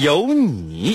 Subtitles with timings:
[0.00, 0.94] 有你。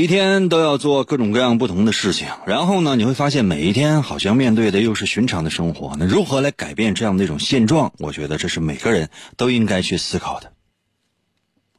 [0.00, 5.94] 每一天都要做各种各样不同的事情，然后呢，你会发现每一天好像面对的又是寻常的生活。
[5.98, 7.92] 那如何来改变这样的一种现状？
[7.98, 10.54] 我觉得这是每个人都应该去思考的。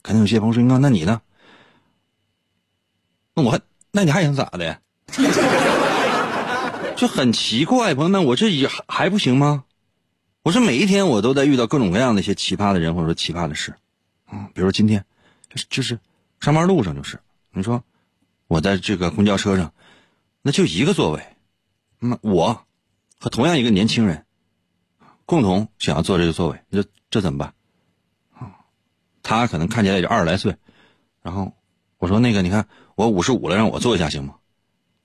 [0.03, 1.23] 可能有些朋友说：“那那你呢？
[3.33, 3.59] 那我
[3.91, 4.77] 那你还想咋的？”
[6.95, 9.63] 就很奇怪，朋友们，我这也还不行吗？
[10.43, 13.73] 我说每一天我都在遇到各种各样的一些奇葩的人，或者说奇葩的事，
[14.31, 15.05] 嗯，比如今天，
[15.71, 15.97] 就是
[16.39, 17.17] 上班路上就是，
[17.51, 17.83] 你说
[18.51, 19.71] 我在这个公交车上，
[20.41, 21.23] 那就一个座位，
[21.99, 22.65] 那我
[23.17, 24.25] 和同样一个年轻人，
[25.25, 27.53] 共同想要坐这个座位，这这怎么办？
[29.23, 30.53] 他可能看起来也就二十来岁，
[31.21, 31.53] 然后
[31.97, 34.35] 我说那个你看我五十五了，让我坐一下行吗？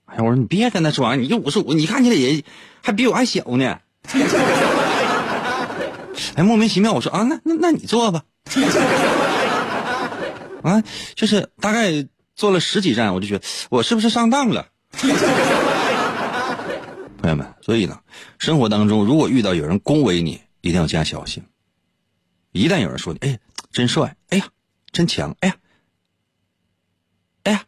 [0.07, 2.43] 哎呀，我说你别跟他说啊，你就五十五，你看起来也
[2.83, 3.79] 还比我还小呢。
[6.35, 8.25] 哎，莫名其妙，我说啊，那那那你坐吧。
[10.65, 10.83] 啊，
[11.15, 12.05] 就是大概
[12.37, 14.69] 坐了十几站，我就觉得我是不是上当了？
[17.19, 17.99] 朋友们，所以呢，
[18.39, 21.43] 生活当中如果遇到有人恭维你，一定要加小心。
[22.53, 23.39] 一旦有人说你，哎，
[23.73, 24.47] 真帅，哎呀，
[24.93, 25.57] 真强，哎呀，
[27.45, 27.65] 哎呀，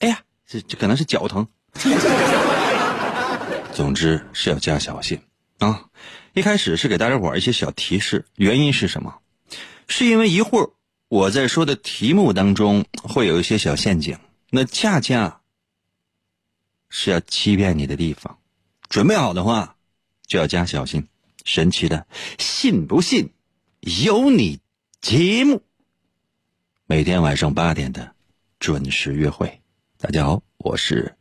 [0.00, 1.46] 哎呀，这这可能是脚疼。
[3.72, 5.20] 总之是要加小心
[5.58, 5.84] 啊！
[6.34, 9.18] 一开始是给大家伙一些小提示，原因是什么？
[9.88, 10.70] 是因为一会儿
[11.14, 14.18] 我在说的题目当中会有一些小陷阱，
[14.50, 15.42] 那恰恰
[16.88, 18.40] 是要欺骗你的地方。
[18.88, 19.76] 准备好的话，
[20.26, 21.06] 就要加小心。
[21.44, 22.08] 神奇的，
[22.40, 23.32] 信不信
[23.78, 24.58] 由你。
[25.00, 25.62] 节目
[26.84, 28.16] 每天晚上八点的
[28.58, 29.62] 准时约会。
[29.98, 31.14] 大家好，我是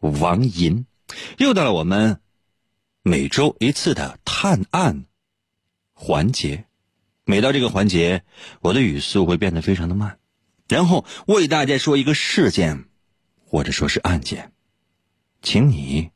[0.00, 0.86] 王银，
[1.36, 2.22] 又到了我们
[3.02, 5.04] 每周一次的探案
[5.92, 6.64] 环节。
[7.30, 8.22] 每到这个环节，
[8.62, 10.16] 我的语速会变得非常的慢，
[10.66, 12.86] 然后为大家说一个事件，
[13.44, 14.50] 或者说是案件，
[15.42, 16.08] 请你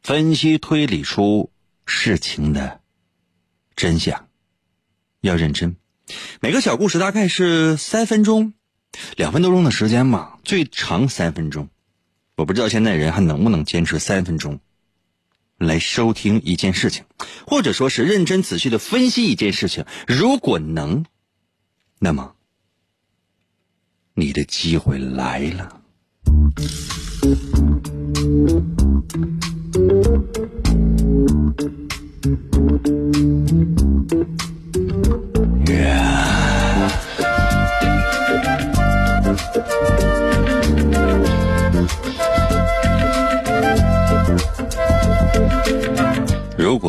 [0.00, 1.50] 分析推理出
[1.86, 2.80] 事情的
[3.74, 4.28] 真相，
[5.22, 5.74] 要认真。
[6.40, 8.54] 每个小故事大概是三分钟，
[9.16, 11.68] 两分多钟的时间嘛，最长三分钟。
[12.36, 14.60] 我不知道现在人还能不能坚持三分钟
[15.58, 17.04] 来收听一件事情，
[17.46, 19.84] 或者说是认真仔细的分析一件事情。
[20.06, 21.04] 如果能，
[21.98, 22.34] 那么
[24.14, 25.80] 你的机会来了。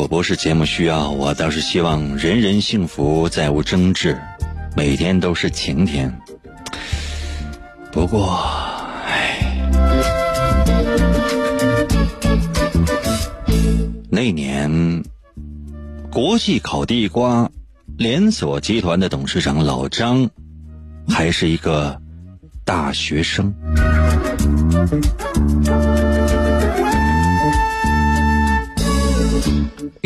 [0.06, 4.16] 不是节目需要，我倒是希望人人幸福，再无争执，
[4.76, 6.16] 每天都是晴天。
[7.92, 8.40] 不过，
[9.04, 9.68] 唉，
[14.08, 15.02] 那年
[16.10, 17.50] 国际烤地瓜
[17.98, 20.30] 连锁集团的董事长老张
[21.08, 22.00] 还是一个
[22.64, 23.52] 大学生。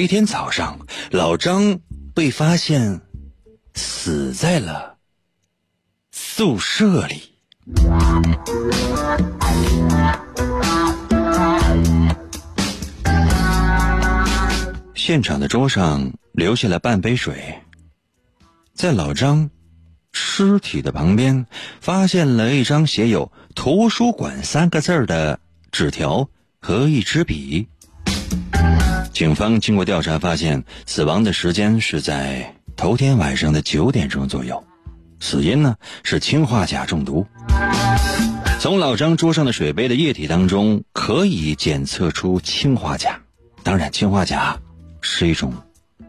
[0.00, 0.78] 一天早上，
[1.10, 1.78] 老张
[2.14, 3.02] 被发现
[3.74, 4.96] 死在了
[6.10, 7.34] 宿舍里。
[14.94, 17.54] 现场的桌上留下了半杯水，
[18.72, 19.50] 在老张
[20.12, 21.44] 尸体的旁边，
[21.82, 25.38] 发现了一张写有“图书馆”三个字的
[25.70, 26.26] 纸条，
[26.58, 27.68] 和一支笔。
[29.20, 34.64] 警方经过调查发现，死亡的时间是在头天晚上的九点钟左右，
[35.20, 37.26] 死因呢是氰化钾中毒。
[38.58, 43.20] 从老张桌上的水杯的液体当中可以检测出氰化钾，
[43.62, 44.58] 当然，氰化钾
[45.02, 45.52] 是一种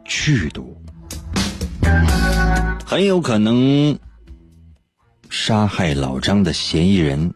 [0.06, 0.82] 剧毒，
[2.86, 4.00] 很有可能
[5.30, 7.34] 杀害老张的嫌疑人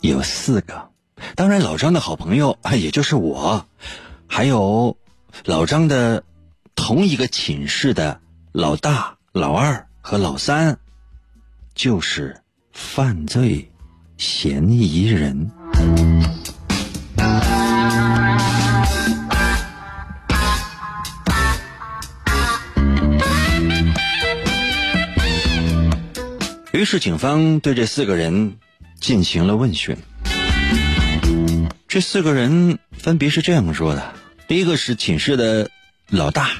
[0.00, 0.90] 有四个。
[1.36, 3.64] 当然，老张的好朋友也就是我，
[4.26, 4.96] 还有。
[5.44, 6.24] 老张的
[6.74, 8.20] 同一个寝室的
[8.52, 10.78] 老大、老二和老三，
[11.74, 12.40] 就是
[12.72, 13.70] 犯罪
[14.16, 15.50] 嫌疑人。
[26.72, 28.56] 于是，警方对这四个人
[29.00, 29.96] 进行了问询。
[31.86, 34.21] 这四个人分别是这样说的。
[34.52, 35.70] 第一个是寝室的
[36.10, 36.50] 老大，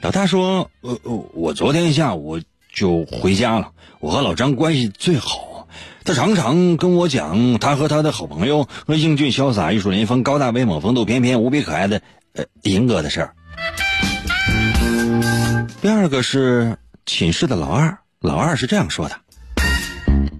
[0.00, 0.98] 老大说：“呃，
[1.34, 2.40] 我昨天下午
[2.72, 3.72] 就回家了。
[4.00, 5.68] 我和老张关系最好，
[6.04, 12.00] 他常常跟我讲他和他的好朋友和英俊潇洒、玉树临风、高大威猛、风度翩翩、无比可爱的
[12.32, 13.34] 呃银哥的事儿。”
[15.82, 19.20] 第二个是寝室的老二，老二是这样说的。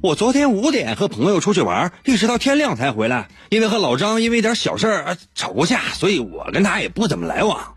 [0.07, 3.27] 我昨天五点和朋友出去玩，一直到天亮才回来。
[3.49, 7.75] 因为和老张因为点小事儿吵过架，所以我跟他也不怎么来往。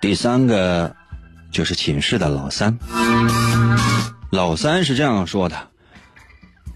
[0.00, 0.94] 第三个
[1.50, 2.78] 就是寝室的老三，
[4.30, 5.56] 老三是这样说的：“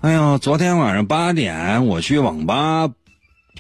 [0.02, 2.90] 哎呀，昨天晚上八点我去网吧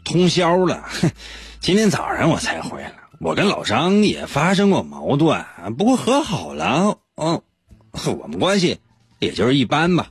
[0.02, 0.86] 通宵了，
[1.62, 2.94] 今天早上我才回来。
[3.20, 5.44] 我跟老张也发生过矛盾，
[5.78, 6.98] 不过和好了。
[7.14, 7.42] 嗯。”
[8.18, 8.78] 我们关系
[9.18, 10.10] 也就是一般吧。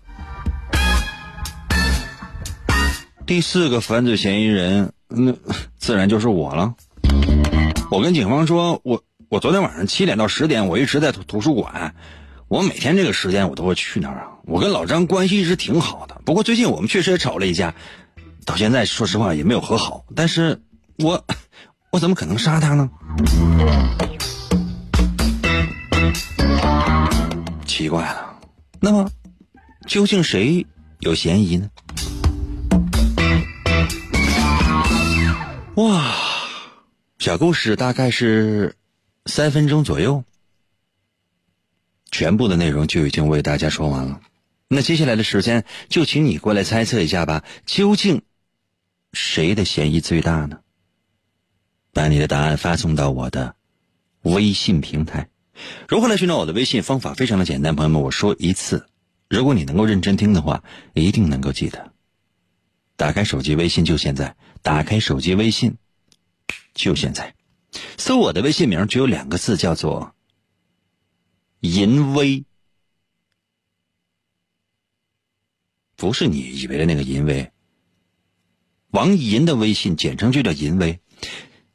[3.25, 5.33] 第四个犯罪嫌疑人，那
[5.78, 6.74] 自然就是我了。
[7.89, 11.95] 我跟警方说，我我昨天晚上七点到十点，我一直在图图书馆。
[12.48, 14.27] 我每天这个时间我都会去那儿啊。
[14.44, 17.74] 我跟老张关系一直挺好的，不过最近我们确实也吵了一架，
[18.45, 20.04] 到现在说实话也没有和好。
[20.16, 20.62] 但是
[21.00, 21.25] 我
[21.92, 22.89] 我怎么可能杀他呢？
[27.81, 28.39] 奇怪了，
[28.80, 29.10] 那么
[29.88, 30.68] 究竟谁
[31.00, 31.68] 有嫌疑呢？
[35.78, 36.13] 哇，
[37.18, 38.75] 小故事大概是
[39.25, 40.24] 三分钟左右，
[42.12, 44.22] 全部的内容就已经为大家说完了。
[44.68, 48.22] 那接下来的时间，就请你过来猜测一下吧，究竟
[49.12, 50.60] 谁的嫌疑最大呢？
[51.94, 53.56] 把你的答案发送到我的
[54.22, 55.31] 微信平台。
[55.88, 56.84] 如何来寻找我的微信？
[56.84, 58.88] 方法非常的简单，朋友们，我说一次，
[59.30, 60.63] 如果你能够认真听的话，
[60.94, 61.92] 一定能够记得。
[62.96, 65.78] 打开手机微信就现在，打开手机微信
[66.74, 67.36] 就现在，
[67.98, 70.16] 搜我的微信名，只有两个字，叫做
[71.62, 72.46] “淫威”，
[75.96, 77.52] 不是你以为的那个淫威。
[78.92, 81.00] 王银的微信简称就叫淫威，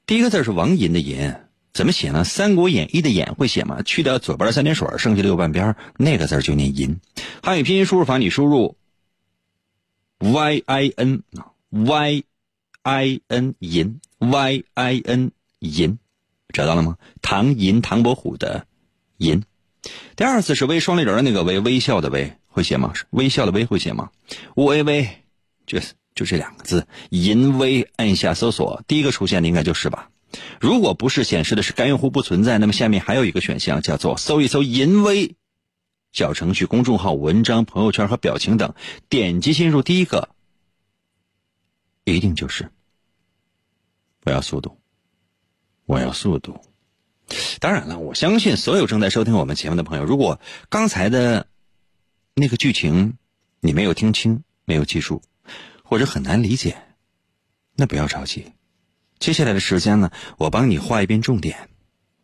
[0.05, 1.35] 第一个字是王银的银。
[1.76, 2.20] 怎么写呢？
[2.25, 3.82] 《三国演义》的演会写吗？
[3.82, 6.99] 去掉左边的三点水，剩下的右半边那个字就念银。
[7.43, 8.78] 汉语拼音输入法，你输入
[10.19, 11.23] y i n
[11.69, 12.25] y
[12.82, 15.99] i n 银 y i n 银，
[16.49, 16.97] 找到了吗？
[17.21, 18.66] 唐银唐伯虎的
[19.18, 19.42] 银。
[20.16, 22.95] 第二次是微双立人的那个微，微笑的微会写吗？
[23.11, 24.09] 微笑的微会写吗？
[24.54, 25.06] 微微，
[25.66, 25.78] 就
[26.14, 30.09] 就这两个字，银微，按下搜索，第一个出现的应该就是吧。
[30.61, 35.37] 如果不是显示的是该用户不存在，那么下面还有一个选项叫做搜一搜“淫威”
[36.12, 38.75] 小程序、公众号、文章、朋友圈和表情等，
[39.09, 40.30] 点击进入第一个，
[42.04, 42.71] 一定就是。
[44.25, 44.78] 我要速度，
[45.85, 46.61] 我要速度。
[47.61, 51.47] 当然了，我相信所有正在收听我们节目的朋友，如果刚才的
[52.35, 53.18] 那个剧情
[53.61, 55.23] 你没有听清、没有记住，
[55.85, 56.76] 或者很难理解，
[57.76, 58.52] 那不要着急。
[59.18, 61.68] 接下来的时间呢，我帮你画一遍重点，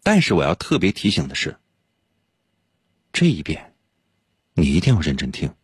[0.02, 1.56] 但是我要特别提醒的是，
[3.12, 3.74] 这一遍
[4.54, 5.54] 你一定要认真听，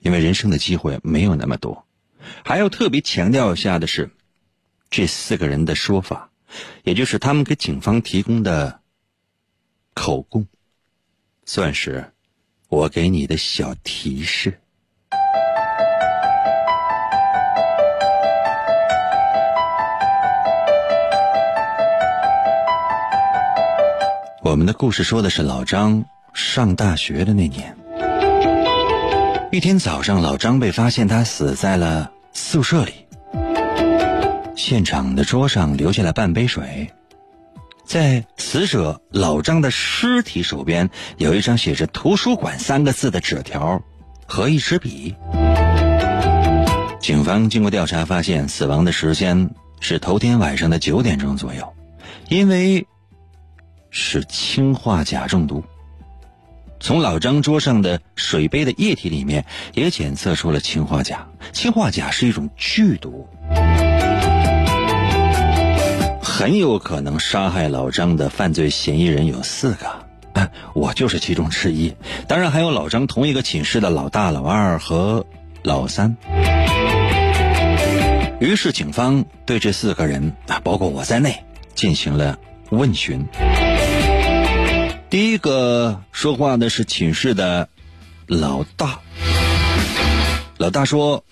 [0.00, 1.86] 因为人生的机会没有那么多。
[2.44, 4.10] 还要特别强调一下的是，
[4.90, 6.30] 这四个人的说法，
[6.82, 8.80] 也就是他们给警方提供的
[9.94, 10.46] 口供，
[11.44, 12.12] 算是
[12.68, 14.60] 我给你的小提示。
[24.54, 27.76] 我们的故事说的是老张上大学的那年，
[29.50, 32.92] 一天早上，老张被发现他死在了宿舍里。
[34.54, 36.88] 现场的桌上留下了半杯水，
[37.84, 43.82] 在死者老张的尸体手边有一张写着“图书馆”三个字的纸条
[44.24, 45.16] 和一支笔。
[47.00, 51.74] 警方经过调查发现，死亡的时间是头天晚上的九点钟左右，
[52.28, 52.86] 因为
[53.94, 55.62] 是氰化钾中毒。
[56.80, 63.26] 从老张桌上的水杯的液体里面也检测出了氰化钾，氰化钾是一种剧毒。
[66.20, 71.94] 很有可能杀害老张的犯罪嫌疑人有四个，我就是其中之一。
[72.26, 75.24] 当然还有老张同一个寝室的老大、老二和
[75.62, 76.16] 老三。
[78.40, 81.44] 于是警方对这四个人啊，包括我在内，
[81.76, 82.36] 进行了
[82.70, 83.24] 问询。
[85.14, 87.68] 第一个说话的是寝室的
[88.26, 88.98] 老大。
[90.58, 91.24] 老大说：“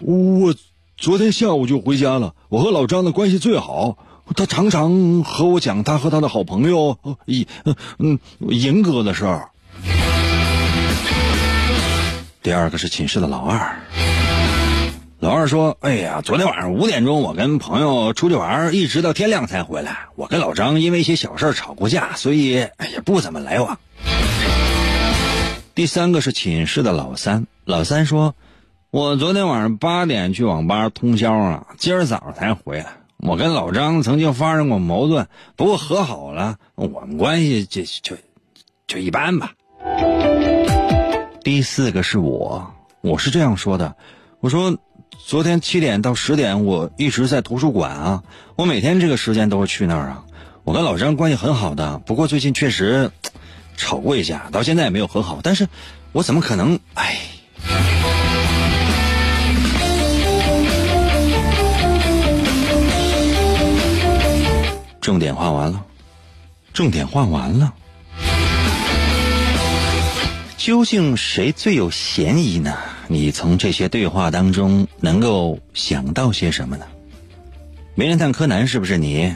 [0.00, 0.54] 我。”
[1.00, 2.34] 昨天下午就回家了。
[2.50, 3.96] 我和老张的关系最好，
[4.36, 7.46] 他常常和我讲他和他的好朋友银
[7.98, 9.48] 嗯银哥的事儿。
[12.42, 13.80] 第二个是寝室的老二，
[15.22, 20.06] 老二说：“哎呀，昨天晚上五点钟我跟朋友出去玩，一直到天亮才回来。
[20.16, 23.78] 我跟老张因为一些小事吵过架，所以也不怎么来往。”
[25.76, 28.34] 第三个是寝室的老三，老三说。
[28.90, 32.86] 我昨天晚上八点去网吧通宵啊，今儿早上才回来。
[33.18, 38.16] 我跟老张曾经发生过矛盾，不过和好了，我们关系就就
[38.88, 39.52] 就一般吧。
[41.44, 43.94] 第四个是我，我是这样说的：
[44.40, 44.76] 我说
[45.18, 48.22] 昨天七点到十点，我一直在图书馆啊，
[48.56, 50.24] 我每天这个时间都会去那儿啊。
[50.64, 53.10] 我跟老张关系很好的，不过最近确实
[53.76, 55.40] 吵过一架，到现在也没有和好。
[55.42, 55.68] 但是
[56.12, 56.78] 我怎么可能？
[56.94, 57.16] 哎。
[65.00, 65.84] 重点画完了，
[66.72, 67.74] 重点画完了，
[70.62, 72.78] 究竟谁最有嫌疑呢？
[73.08, 76.86] 你从这些对话当中能够想到些什么呢？
[77.96, 79.34] 名侦探柯南是不是你？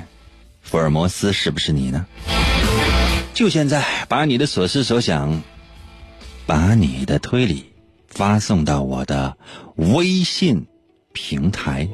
[0.62, 2.06] 福尔摩斯是不是你呢？
[3.34, 5.42] 就现在，把你的所思所想，
[6.46, 7.72] 把你的推理
[8.06, 9.36] 发送到我的
[9.74, 10.68] 微信
[11.12, 11.88] 平台。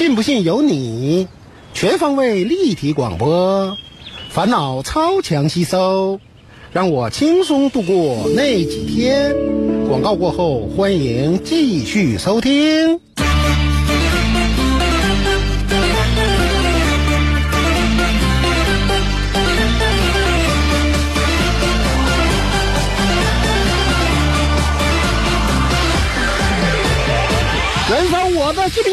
[0.00, 1.28] 信不信由你，
[1.74, 3.76] 全方位立体广播，
[4.30, 6.18] 烦恼超强吸收，
[6.72, 9.36] 让我轻松度过那几天。
[9.90, 12.98] 广告过后，欢迎继续收听。
[28.32, 28.92] 我的视频，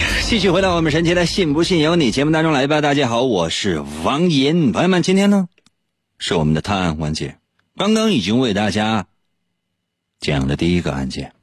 [0.31, 2.79] 继续回到我们神奇的“信不信由你”节目当中来吧。
[2.79, 4.71] 大家好，我是王银。
[4.71, 5.49] 朋友们，今天呢
[6.19, 7.37] 是我们的探案环节。
[7.75, 9.07] 刚刚已经为大家
[10.21, 11.33] 讲了第一个案件，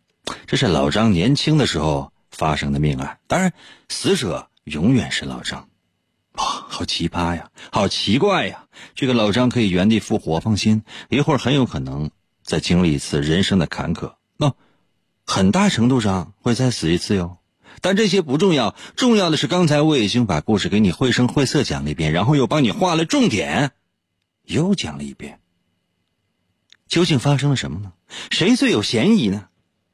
[0.47, 3.19] 这是老张年轻的时候发生的命案。
[3.27, 3.53] 当然，
[3.91, 5.69] 死者永远是老张。
[6.39, 8.65] 哇，好奇葩呀，好奇怪呀！
[8.95, 12.11] 这个老张可以原地复活，放心，一会儿很有可能
[12.43, 14.15] 再经历一次人生的坎坷。
[14.39, 14.55] 那
[15.27, 17.37] 很大程度上会再死一次哟。
[17.81, 23.73] 但这些不重要，重要的是刚才我已经把故事给你绘声绘色讲了一遍，然后又帮你画了重点，
[24.45, 25.41] 又讲了一遍。
[26.87, 27.93] 究竟发生了什么呢？
[28.31, 29.49] 谁最有嫌疑呢？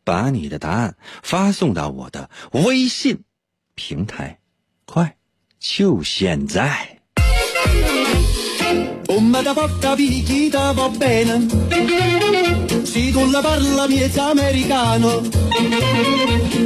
[0.04, 3.24] 把你的答案发送到我的微信
[3.74, 4.38] 平台，
[4.84, 5.16] 快，
[5.58, 7.03] 就现在。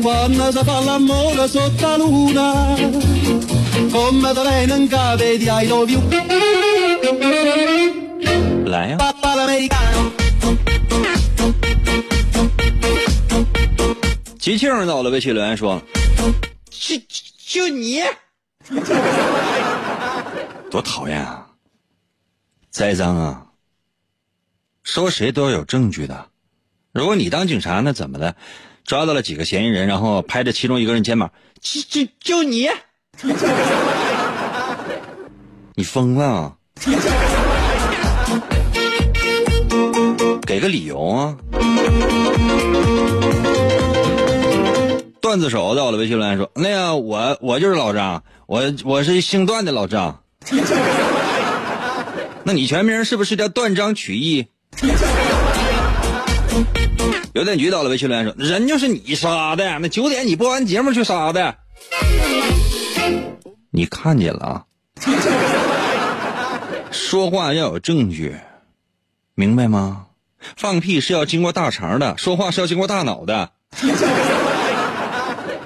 [0.03, 2.77] Quando si fa l'amore sotto la luna,
[3.91, 6.01] come da lei non cade di I love you.
[8.65, 10.13] 来呀、Papà l'americano.
[14.39, 15.83] 吉庆到了微信留言说
[16.71, 16.97] ：“就
[17.47, 18.03] 就你，
[20.71, 21.48] 多讨厌啊！
[22.79, 23.47] 栽赃啊！
[24.85, 26.27] 说谁都要有证据的。
[26.93, 28.37] 如果你当警察，那怎么的？
[28.85, 32.69] 抓到了几个嫌疑人，然后拍着其中一个人肩膀，就就就你，
[35.75, 36.57] 你疯了！
[40.47, 41.37] 给个理由啊！”
[45.21, 50.23] 段子手到了微信留言说：“那个我我就是老张，我我是姓段的老张。
[52.45, 54.47] 那你全名是不是叫断章取义？”
[57.35, 61.57] 邮电局到了微信留言说：“人就是你杀的，那九点你播完节目去杀的，
[63.71, 64.65] 你看见了啊？
[66.91, 68.35] 说话要有证据，
[69.35, 70.07] 明白吗？
[70.57, 73.51] 放屁是要经过大肠的，说话是要经过大脑的。”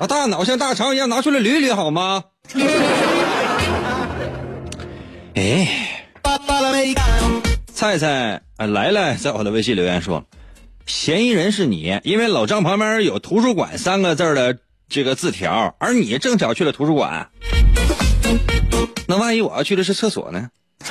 [0.00, 2.24] 啊，大脑像大肠一样拿出来捋捋好吗？
[5.34, 5.91] 哎，
[7.74, 10.24] 菜菜啊，来来，在我的微信留言说，
[10.86, 14.56] 嫌疑人是你，因为老张旁边有图书馆三个字的
[14.88, 17.28] 这个字条，而你正巧去了图书馆。
[19.08, 20.48] 那万一我要去的是厕所呢？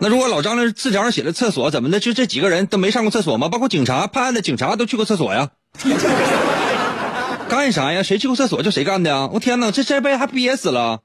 [0.00, 2.00] 那如果老张的字条上写了厕所，怎么的？
[2.00, 3.48] 就这几个人都没上过厕所吗？
[3.48, 5.50] 包括警察判案的警察都去过厕所呀？
[7.48, 8.02] 干啥呀？
[8.02, 9.28] 谁去过厕所就谁干的呀？
[9.32, 11.00] 我天哪，这这辈子还憋死了！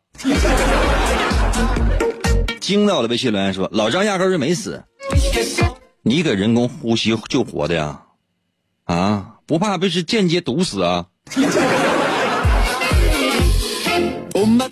[2.66, 4.84] 惊到了，微信留言说：“老张压根儿就没死，
[6.02, 8.02] 你给人工呼吸救活的呀？
[8.86, 11.06] 啊，不怕被是间接毒死啊？”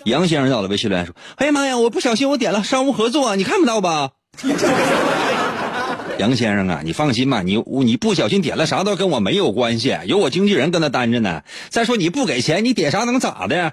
[0.06, 4.10] 杨先生到了，微信留言说：“哎呀妈呀，我不小心我点了商务合作，你看不到吧？”
[6.18, 11.42] 杨先生啊，你放心吧，你你不小心点了啥都跟我没有关系，有我经纪人跟他担着呢。
[11.68, 13.72] 再说你不给钱，你点啥能咋的？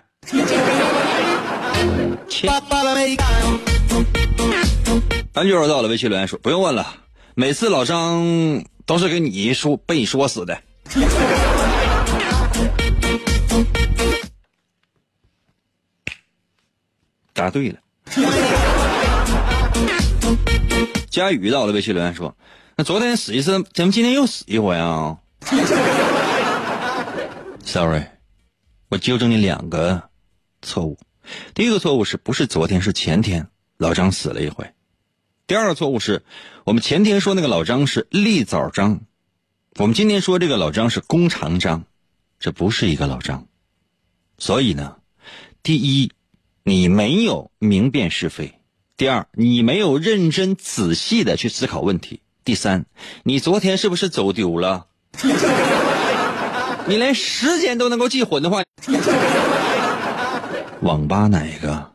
[3.91, 5.01] Papà l'americano.
[5.33, 6.95] 安娟到了，微信留言说不用问了，
[7.35, 10.61] 每次老张都是给你说被你说死的。
[17.33, 17.79] 答对了。
[21.09, 22.35] 佳宇到了，微信留言说
[22.77, 25.17] ：“那昨天死一次，怎么今天又死一回啊
[27.65, 28.03] ？”Sorry，
[28.89, 30.09] 我纠正你两个
[30.61, 30.97] 错误。
[31.53, 33.47] 第一个错误是不是昨天是前天
[33.81, 34.71] 老张死了一回？
[35.47, 36.21] 第二个错误是
[36.65, 38.99] 我们前天说那个老张是立早张，
[39.77, 41.83] 我们今天说这个老张是弓长张，
[42.39, 43.47] 这不是一个老张。
[44.37, 44.97] 所以呢，
[45.63, 46.11] 第一，
[46.63, 48.53] 你没有明辨是非；
[48.97, 52.85] 第二，你没有认真仔细的去思考问题；第三，
[53.23, 54.85] 你昨天是不是走丢了？
[56.85, 58.61] 你连时间都能够记混的话，
[60.81, 61.91] 网吧哪个？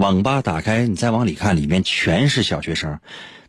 [0.00, 2.98] 网吧打开，你再往里看，里面全是小学生，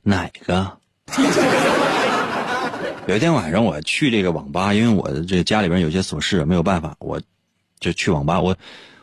[0.03, 0.77] 哪个？
[3.07, 7.21] 有一天晚上我去这个网吧，因为我这家里边有些琐事，没有办法，我
[7.79, 8.41] 就去网吧。
[8.41, 8.57] 我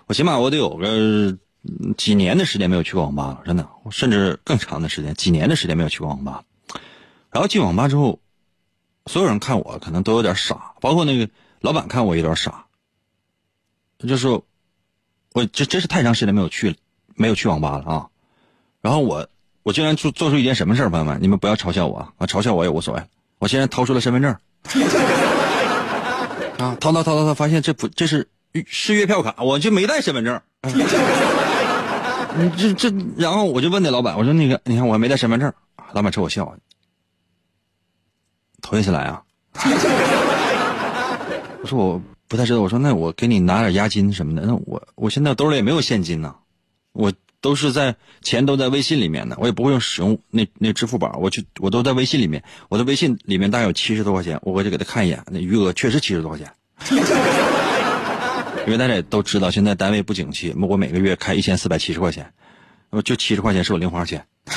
[0.07, 1.39] 我起码我得有个
[1.97, 6.45] 几年的时间没有去过网吧了，真的，甚至更长的时间，几年的时间没有去过网吧。
[7.31, 8.21] 然后进网吧之后，
[9.07, 11.31] 所有人看我可能都有点傻，包括那个
[11.63, 12.67] 老板看我有点傻，
[14.07, 14.45] 就是我
[15.51, 16.77] 这真是太长时间没有去了。
[17.19, 18.07] 没有去网吧了啊，
[18.81, 19.29] 然后我
[19.63, 23.03] 我竟然做做出一件什么事儿，朋友们，你们不要嘲笑我啊，嘲笑我也无所谓。
[23.39, 24.33] 我现在掏出了身份证，
[26.59, 28.27] 啊，掏掏掏掏掏，发现这不这是
[28.67, 30.41] 是月票卡，我就没带身份证。
[30.63, 30.73] 嗯
[32.57, 35.53] 这这，然后我就问那老板，我说那个，你看我还没带身份证，
[35.93, 36.57] 老板冲我笑，
[38.63, 39.23] 头一次来啊。
[41.61, 46.35] 我说我不太知道，我说那我给你拿点押金什么的，那我我现在兜里也没有现金呢。
[46.99, 56.53] 我都是在钱都在微信里面的，我也不会用使用那那支付宝，我去我都在微信里面，我的微信里面大概有七十多块钱，我就给他看一眼，那余额确实七十多块钱。
[58.67, 62.33] 因为大家也都知道，现在单位不景气，我每个月开一千四百七十块钱，
[62.91, 64.27] 那么就七十块钱是我零花钱。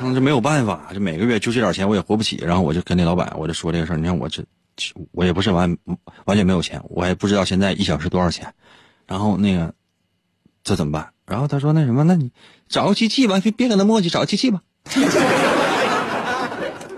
[0.00, 4.44] 嗯，这没有办法，这每个月就这点钱我也活不起，然后我就跟那老板我就说这个事儿，你看我这
[5.10, 5.76] 我也不是完
[6.26, 8.54] 完全没有钱，我也不知道现在一小时多少钱，
[9.08, 9.74] 然后那个。
[10.64, 11.10] 这怎么办？
[11.26, 12.30] 然后他说：“那什么，那你
[12.68, 14.60] 找个机器吧，别别跟他磨叽，找个机器吧。”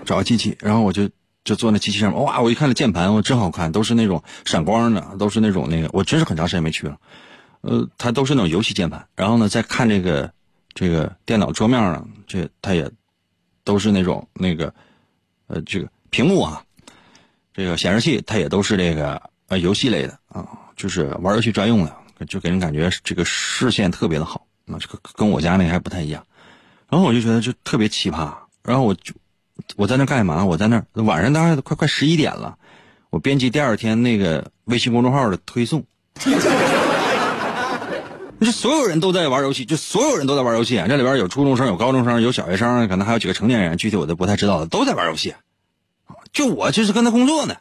[0.05, 1.09] 找个机器，然后我就
[1.43, 2.41] 就坐那机器上面，哇！
[2.41, 6.97] 我一看那键盘，我真好看，都是那种闪光的，都是那种那个，我真是很长时间没去了。
[7.61, 10.31] 呃，它都是那种游戏键盘，然后呢，再看这个
[10.73, 12.91] 这个电脑桌面上，这它也
[13.63, 14.71] 都是那种那个
[15.47, 16.61] 呃这个屏幕啊，
[17.53, 21.95] 这个显示器它也都是这个呃游戏类的啊，就是玩游戏专用的，
[22.27, 24.45] 就给人感觉这个视线特别的好。
[24.65, 26.25] 那这个跟我家那还不太一样。
[26.89, 29.13] 然后我就觉得就特别奇葩，然后我就。
[29.77, 30.43] 我在那干嘛？
[30.43, 32.57] 我在那晚上，大概都快快十一点了。
[33.09, 35.85] 我编辑第二天那个微信公众号的推送。
[38.41, 40.87] 就所有人都在玩游戏，就所有人都在玩游戏啊。
[40.89, 45.33] 这里边有初中生，有高中生，有小学生，可能还有几个成年人，具体我都不太知道的，都在玩游戏。
[46.33, 47.55] 就我就是跟他工作呢。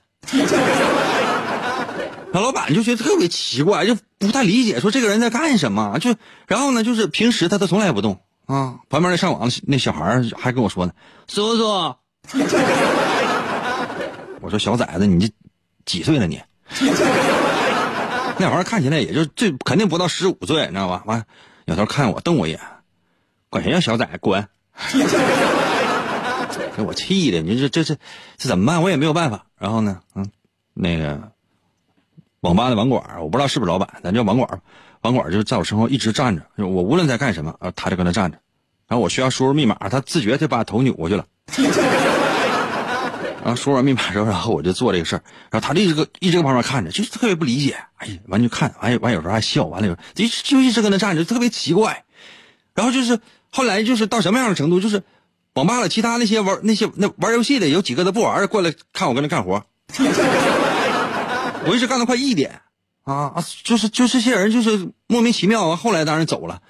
[2.35, 6.01] 那老板就觉得特别奇怪，就不太理解，说这个人在干什么？
[6.01, 6.17] 就
[6.49, 8.21] 然后呢，就是平时他他从来不动。
[8.47, 10.93] 啊，旁边那上网那小孩还跟我说呢，
[11.29, 11.95] 叔叔，
[14.41, 15.33] 我说小崽子，你这
[15.87, 16.43] 几岁了你？
[18.37, 21.05] 那玩意儿看起来也就这肯定不到十五岁，你知道吧？
[21.07, 21.25] 完，
[21.67, 22.61] 扭头看我，瞪我一眼，
[23.49, 24.49] 管谁叫小崽，滚！
[26.77, 27.95] 给我气的，你说这这
[28.37, 28.83] 这怎么办？
[28.83, 29.47] 我也没有办法。
[29.57, 30.29] 然后呢，嗯，
[30.75, 31.31] 那个
[32.45, 34.61] 网吧的网管，我不知道是不是老板，咱叫网管。
[35.01, 38.37] 网管就在我身后一直站着，我无论在干什么，啊，他就跟那站着。
[38.87, 41.25] 然后我需要输入密码，他自觉就把头扭过去了。
[43.43, 45.23] 然 后输入完密码之后，然后我就做这个事儿。
[45.51, 47.79] 然后他就一直搁一直搁旁边看着，就是特别不理解。
[47.97, 52.05] 哎呀，完就看，完完有时候还笑，完了就就就一直搁那站着，特别奇怪。
[52.75, 53.19] 然后就是
[53.51, 55.03] 后来就是到什么样的程度，就是
[55.55, 59.65] 网吧里其他那些玩那些那玩游戏的有几个都不玩过来看我跟那干活。
[61.67, 62.61] 我一直干到快一点。
[63.05, 66.63] 啊，就是就这些人就是莫名其妙啊，后来当然走了。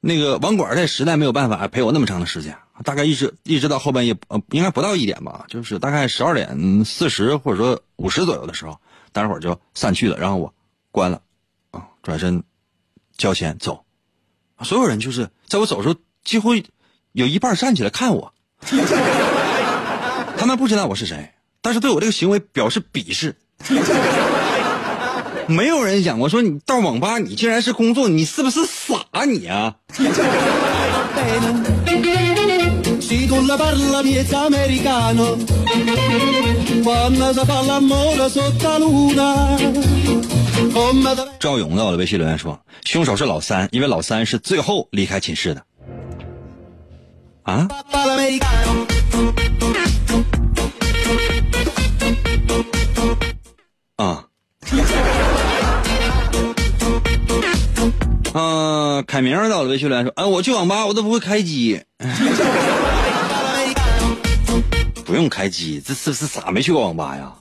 [0.00, 8.78] 那个网管他实在没有办法陪我那么长的时间，大概一直一直到后半夜，呃，应该不到一点吧，就是大概十二点四十或者说五十左右的时候，
[9.12, 10.54] 待会儿就散去了，然后我
[10.92, 11.22] 关了，
[11.72, 12.44] 啊，转身
[13.16, 13.84] 交钱走。
[14.62, 16.50] 所有人就是在我走的时候，几乎
[17.10, 18.32] 有一半站起来看我。
[20.36, 23.34] 他们不知道我是谁，但是对我这个行为表示鄙视。
[25.46, 29.74] 没有人想过说你到网吧，你竟然是工作，你是不是傻你啊？
[41.38, 45.62] 赵勇在我的微信留言说，凶手是老三，因为老三是最后离开寝室的。
[47.42, 47.68] 啊？
[53.96, 54.24] 啊？
[58.34, 61.80] 嗯， 凯明到了微信来说：“哎，我去网吧，我都不会开机，
[65.04, 67.32] 不用开机，这是是咋没去过网吧呀？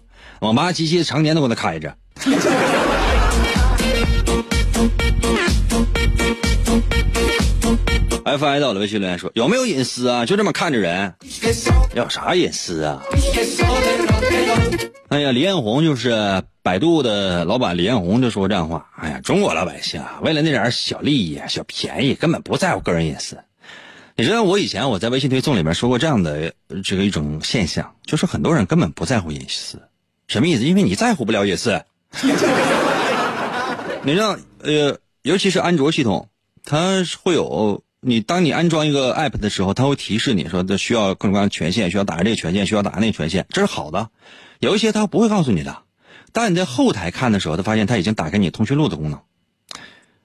[0.42, 1.96] 网吧机器常年都搁那开着。”
[8.26, 10.26] F I 到了微信留言说：“有没有隐私啊？
[10.26, 11.13] 就这么看着人，
[11.94, 13.02] 要啥隐私啊？”
[15.10, 23.38] 哎呀，李彦宏就是百度的老板，李彦宏就说这样话：“哎呀，中国老百姓啊，为了那点小利益、小便宜，根本不在乎个人隐私。”
[24.16, 29.82] 你知道我以前我在微信推送里面说过这样的这个一种现象，就是很多人根本不在乎隐私，
[30.28, 30.64] 什么意思？
[30.64, 31.84] 因为你在乎不了隐私。
[34.04, 36.30] 你知道，呃，尤其是安卓系统，
[36.64, 37.84] 它会有。
[38.06, 44.10] 你当你安装一个 app 的时候，它会提示你说这需要各种各样的权限，需要打开这个权限，需要打开那个权限，这是好的。
[44.63, 45.84] 有一些他不会告诉你的，
[46.32, 49.19] 当你在后台看的时候，他发现他已经打开你通讯录的功能，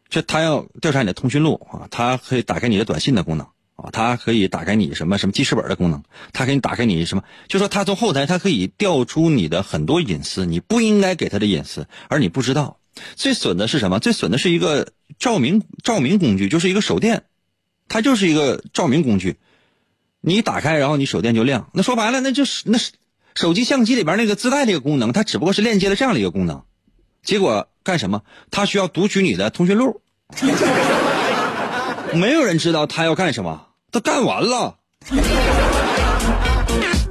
[0.09, 3.47] 就他要调查你的通讯录啊，他可以打开你的短信的功能
[3.77, 12.79] 啊，他可以打开你什么什么记事本的功能，他可以打开你什么，就说他从后台他可以调出你的很多隐私，你不应该给他的隐私，而你不知道。
[13.15, 14.01] 最损的是什么？
[14.01, 17.25] 最损的是一个照明照明工具，就是一个手电。
[17.91, 19.37] 它就是一个照明工具，
[20.21, 21.71] 你打开，然后你手电就亮。
[21.73, 22.93] 那说白了，那就是那是
[23.39, 26.65] 手机相机里边那个自带这个功能，它只不过是链接了这样的一个功能。
[27.23, 28.23] 结果干什么？
[28.51, 30.03] 它需要读取你的通讯录。
[32.15, 34.79] 没有人知道他要干什么，他干完了，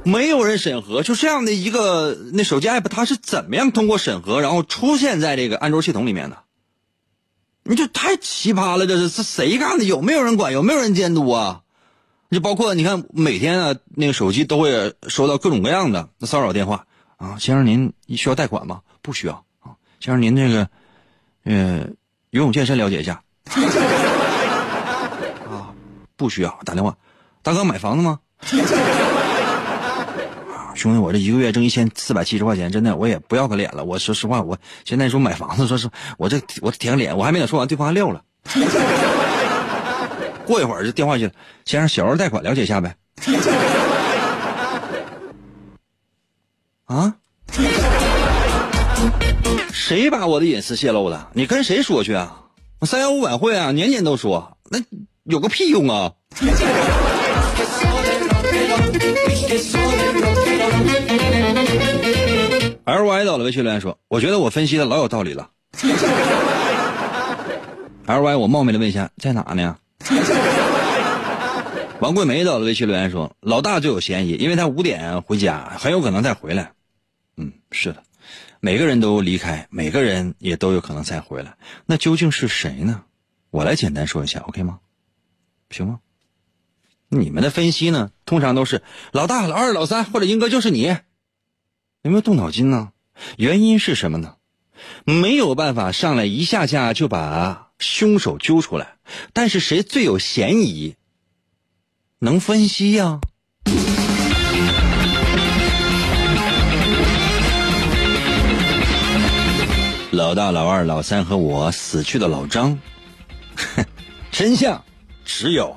[0.04, 1.02] 没有人审核。
[1.02, 6.40] 就这样的一个那手机 app，它是怎么样通过审核，然后出现在这个安卓系统里面的？
[7.62, 9.84] 你这太奇葩了，这是是谁干的？
[9.84, 10.52] 有没有人管？
[10.52, 11.62] 有没有人监督啊？
[12.30, 16.84] 就包括你看，每天啊，那个手机都会收到各种各样的骚扰电话
[17.16, 17.38] 啊。
[17.38, 18.82] 先生，您需要贷款吗？
[19.00, 19.72] 不需要啊。
[19.98, 20.68] 先生，您这个，
[21.44, 21.86] 呃，
[22.30, 23.22] 游泳健身了解一下
[25.48, 25.72] 啊，
[26.16, 26.60] 不需要。
[26.66, 26.94] 打电话，
[27.42, 28.20] 大哥买房子吗？
[30.52, 33.86] 啊，兄弟，我这一个月挣一千四百七十块钱，真的我也不要个脸了。
[33.86, 35.88] 我说实话，我现在说买房子，说是
[36.18, 38.22] 我这我舔个脸，我还没等说完，对方还撂了。
[40.48, 41.32] 过一会儿就电话去了，
[41.66, 42.96] 先生，小额贷款了解一下呗。
[46.86, 47.14] 啊？
[49.70, 51.28] 谁把我的隐私泄露了？
[51.34, 52.44] 你跟谁说去啊？
[52.78, 54.78] 我三幺五晚会啊，年年都说，那
[55.24, 56.12] 有个屁用啊
[62.84, 65.50] ！L Y 到了微信留言说：“我觉得我分析的老有道理了。
[68.06, 69.76] ”L Y，我冒昧的问一下，在哪呢？
[72.00, 76.72] 王桂梅到了微信留言说：“老大最有嫌疑，因为他五点回家，很有可能再回来。”
[77.36, 78.02] 嗯，是的，
[78.60, 81.56] 每个人都离开，每个人也都有可能再回来。
[81.86, 83.02] 那究竟是谁呢？
[83.50, 84.78] 我来简单说一下，OK 吗？
[85.70, 86.00] 行吗？
[87.08, 88.10] 你们的分析呢？
[88.24, 90.82] 通常都是老大、老二、老三，或者英哥就是你，
[92.02, 92.92] 有没有动脑筋呢？
[93.36, 94.36] 原因是什么呢？
[95.04, 98.96] 没有办法上来一下下就把凶手揪出来，
[99.32, 100.96] 但是谁最有嫌疑？
[102.20, 103.20] 能分析呀？
[110.10, 112.76] 老大、老二、老三和我死去的老张，
[114.32, 114.84] 真相
[115.24, 115.76] 只有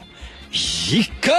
[0.51, 1.31] 一个。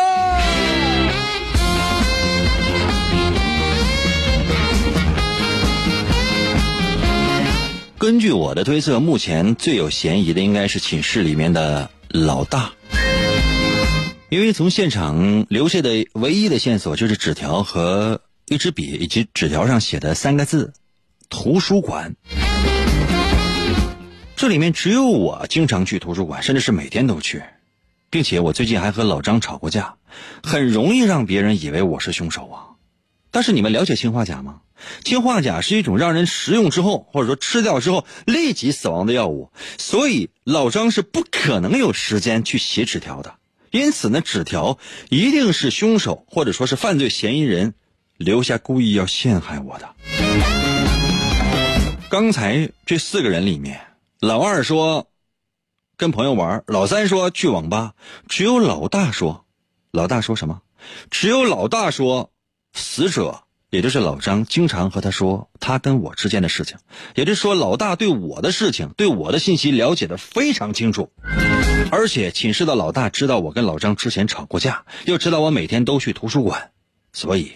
[8.03, 12.73] 根据我的推测，目前最有嫌疑的应该是寝室里面的老大，
[14.29, 20.73] 因为从现场留下的唯一的线索就是纸条和一支笔，以及纸条上写的三个字：
[21.31, 22.17] 图书馆。
[24.35, 27.45] 这里面只有我经常去图书馆，甚至是每天都去，
[28.11, 29.95] 并且我最近还和老张吵过架，
[30.43, 32.72] 很容易让别人以为我是凶手啊。
[33.33, 34.61] 但是你们了解氰化钾吗？
[35.03, 43.37] 氰化钾是一种让人食用之后，或者说吃掉之后立即死亡的药物，所以老张是不可能有时间去写纸条的。
[43.71, 47.75] 因此呢，纸条一定是凶手或者说是犯罪嫌疑人
[48.17, 49.89] 留下，故意要陷害我的。
[52.11, 53.81] 刚才这四个人里面。
[54.21, 55.09] 老二说，
[55.97, 57.95] 跟朋友玩；老三说去网吧；
[58.29, 59.47] 只有老大说，
[59.91, 60.61] 老大说什么？
[61.11, 62.32] 只有老大说，
[62.73, 66.77] 死者也就是老张经常和他说他跟我之间的事情，
[67.15, 71.11] 也就是说，老大对我的事情、对我的信息了解的非常清楚，
[71.91, 76.71] 而且寝室的老大知道我跟老张之前吵过架，又知道我每天都去图书馆，
[77.13, 77.53] 所以。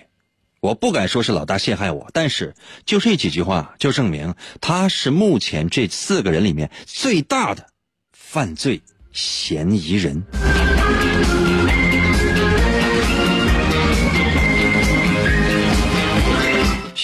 [0.61, 2.55] 我不敢说是老大陷害我，但是
[2.87, 7.67] 就这几句话就证明他是目前这四个人里面最大的
[8.13, 8.81] 犯罪
[9.13, 10.25] 嫌疑人，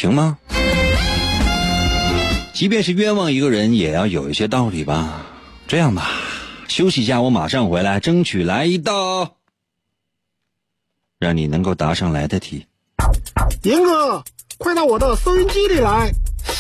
[0.03, 0.37] 行吗？
[2.53, 5.25] 即便是冤枉一个人，也要有一些道理吧。
[5.69, 6.11] 这样吧，
[6.67, 9.37] 休息一下，我马上回来，争取来一道
[11.21, 12.67] 让你能够答上来的题。
[13.63, 14.25] 严哥，
[14.59, 16.11] 快到我的收音机里来！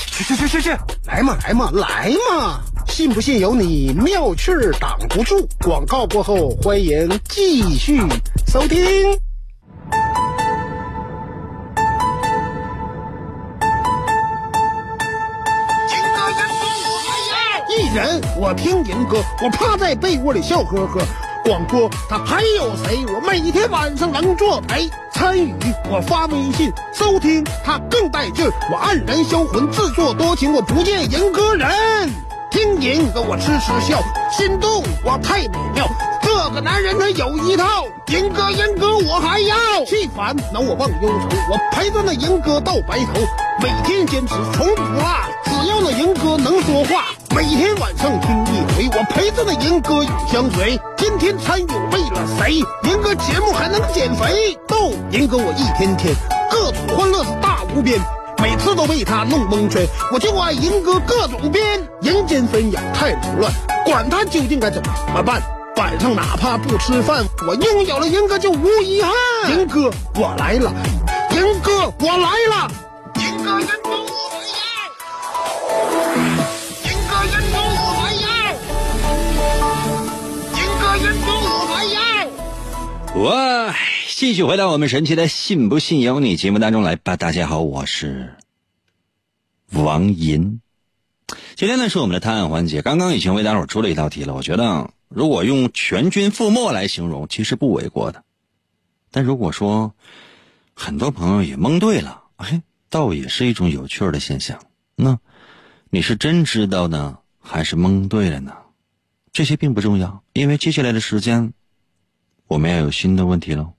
[0.07, 0.70] 去去去去去，
[1.09, 2.61] 来嘛来嘛来嘛！
[2.87, 5.48] 信不信由你，妙趣儿挡不住。
[5.59, 7.98] 广告过后，欢迎继续
[8.46, 8.78] 收听。
[17.78, 21.00] 一人我听银哥，我趴在被窝里笑呵呵。
[21.42, 23.04] 广播他还有谁？
[23.06, 24.90] 我每天晚上能作陪。
[25.12, 25.54] 参与
[25.90, 28.44] 我发微信收听，他更带劲。
[28.70, 31.68] 我黯然销魂，自作多情，我不见人哥人。
[32.50, 35.88] 听银哥我痴痴笑，心动我太美妙。
[36.20, 39.56] 这个男人他有一套，银哥银哥我还要。
[39.87, 43.20] 气烦恼我忘忧愁，我陪着那银哥到白头。
[43.62, 45.02] 每天坚持从不落，
[45.83, 47.07] 只要那银哥能说话。
[47.35, 50.79] 每天晚上听一回，我陪着那银哥永相随。
[50.97, 52.59] 今天参与为了谁？
[52.85, 54.57] 银哥节目还能减肥？
[54.68, 56.14] 逗银哥我一天天
[56.49, 57.99] 各种欢乐是大无边，
[58.40, 59.85] 每次都被他弄蒙圈。
[60.12, 61.64] 我就爱银哥各种编，
[62.01, 63.53] 人间纷扰太凌乱，
[63.85, 64.81] 管他究竟该怎
[65.12, 65.42] 么办。
[65.79, 69.12] 晚上哪怕不吃饭，我拥有了银哥就无遗憾。
[69.51, 70.73] 银哥我来了，
[71.33, 72.71] 银哥我来了，
[73.16, 74.12] 银哥银哥。
[83.16, 83.75] 哇！
[84.16, 87.16] 继续回到我们神奇的“信不信由你”节目当中来吧。
[87.16, 88.35] 大家好，我是
[89.70, 90.61] 王银。
[91.55, 92.81] 今天呢是我们的探案环节。
[92.81, 94.33] 刚刚已经为大伙出了一道题了。
[94.35, 98.25] 我觉得如果用全军覆没来形容，其实不为过的。
[99.11, 99.94] 但如果说
[100.72, 104.59] 很多朋友也蒙对了，哎，倒也是一种有趣的现象。
[104.96, 105.18] 那
[105.90, 108.57] 你是真知道呢，还是蒙对了呢？
[109.35, 111.53] 这些并不重要，因为接下来的时间，
[112.53, 113.73] 我们要有新的问题喽。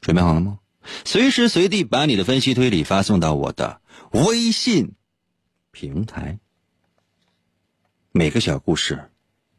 [0.00, 0.58] 准备好了吗？
[1.04, 4.94] 随时随地把你的分析推理发送到我的微信
[5.70, 6.40] 平台。
[8.10, 9.08] 每个小故事，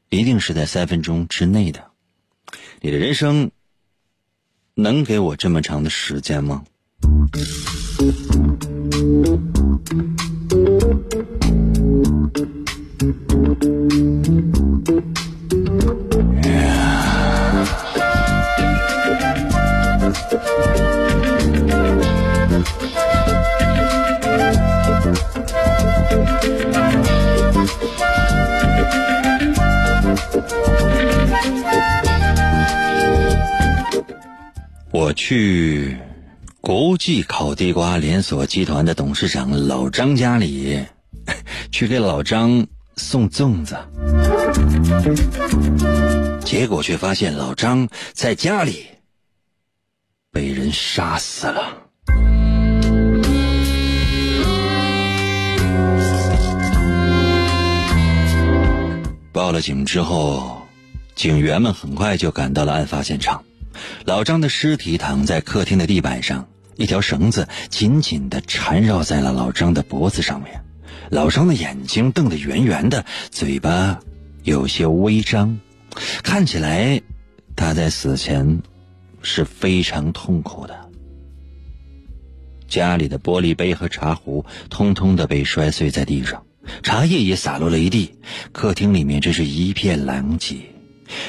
[0.10, 1.92] 一定是在三分钟之内的。
[2.82, 3.50] 你的人生
[4.74, 6.66] 能给我这么长的时间吗？
[35.02, 35.98] 我去
[36.60, 40.84] 国际烤地瓜连锁集团的董事长老张家里，
[41.72, 43.78] 去给老张送粽子，
[46.44, 48.88] 结果却发现老张在家里
[50.34, 51.78] 被人杀死了。
[59.32, 60.62] 报了警之后，
[61.16, 63.42] 警员们很快就赶到了案发现场。
[64.06, 70.64] 老张的尸体躺在客厅的地板上，一条绳子紧紧地缠绕在了老张的脖子上面。
[71.10, 74.00] 老张的眼睛瞪得圆圆的，嘴巴
[74.44, 75.60] 有些微张，
[76.24, 77.02] 看起来
[77.56, 78.62] 他在死前
[79.22, 80.90] 是非常痛苦的。
[82.68, 86.46] 家里的玻璃杯和茶壶通通的被摔碎在地上，
[86.84, 88.14] 茶叶也洒落了一地，
[88.52, 90.58] 客厅里面真是一片狼藉。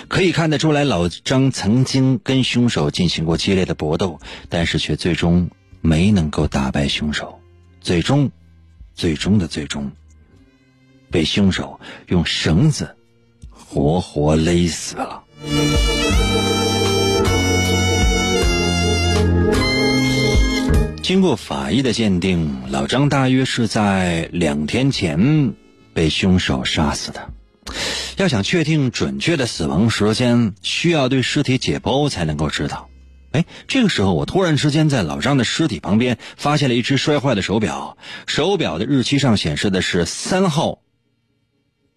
[0.09, 7.41] 可以看得出来，老张曾经跟凶手进行过激烈的搏斗，但是却最终没能够打败凶手，
[7.81, 8.31] 最终，
[8.95, 9.91] 最终的最终，
[11.11, 12.97] 被凶手用绳子
[13.51, 15.23] 活活勒死了。
[21.03, 25.55] 经过法医的鉴定，老张大约是在两天前
[25.93, 27.33] 被凶手杀死的。
[28.17, 32.89] 要想确定准确的死亡时间，需要对尸体解剖才能够知道。
[33.33, 40.81] 哎，这个时候我突然之间在老张的尸体旁边发现了一只摔坏的手表，手表的日期上显示的是三号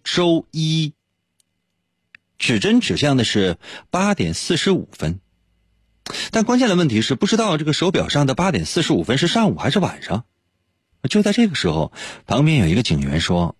[0.04, 0.92] 周一，
[2.38, 3.56] 指针指向的是
[3.90, 5.18] 八点四十五分。
[6.30, 10.24] 但关键的问题是，不知道这个手表上的八点四十五分是上午还是晚上。
[11.08, 11.92] 就在这个时候，
[12.26, 13.56] 旁边有一个警员说：“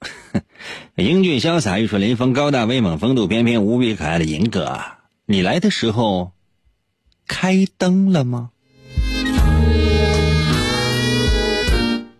[0.96, 4.80] 英俊潇洒、玉树临风、高大威猛、风度翩翩、无比可爱的银哥，
[5.26, 6.32] 你来的时候
[7.26, 8.50] 开灯了吗？”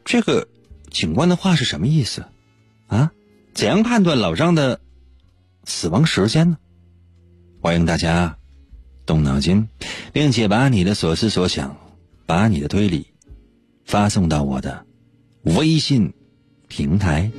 [0.05, 0.49] 这个
[0.91, 2.25] 警官的话是什么意思？
[2.87, 3.13] 啊？
[3.53, 4.81] 怎样判断老张的
[5.65, 6.59] 死亡时间呢？
[7.61, 8.37] 欢迎大家。
[9.05, 9.67] 动脑筋，
[10.13, 11.75] 并且把你的所思所想，
[12.27, 13.07] 把你的推理
[13.87, 14.85] 发送到我的
[15.45, 16.13] 微信
[16.69, 17.31] 平台。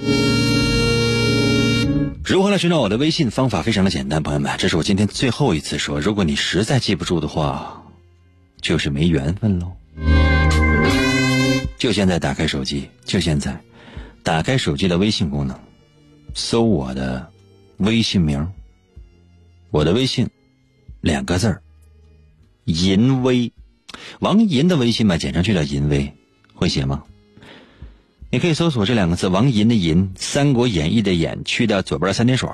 [2.23, 3.31] 如何来寻找我的微信？
[3.31, 5.99] 方法非常的简单，朋友们，这是我今天最后一次说。
[5.99, 7.81] 如果你实在记不住的话，
[8.61, 9.71] 就是没缘分喽。
[11.77, 13.59] 就现在打开手机，就现在
[14.21, 15.57] 打开手机的微信功能，
[16.33, 17.31] 搜我的
[17.77, 18.45] 微信名，
[19.71, 20.27] 我的微信。
[21.01, 21.61] 两个字儿，
[22.65, 23.53] 淫威，
[24.19, 26.13] 王银的微信嘛，简称就叫淫威，
[26.53, 27.01] 会写吗？
[28.31, 32.47] 你可以搜索这两个字，王银的银，《三国演义》的演，去掉左边的三点水。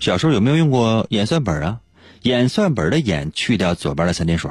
[0.00, 1.80] 小时候有没有用过演算本啊？
[2.22, 4.50] 演算本的演，去掉左边的三点水。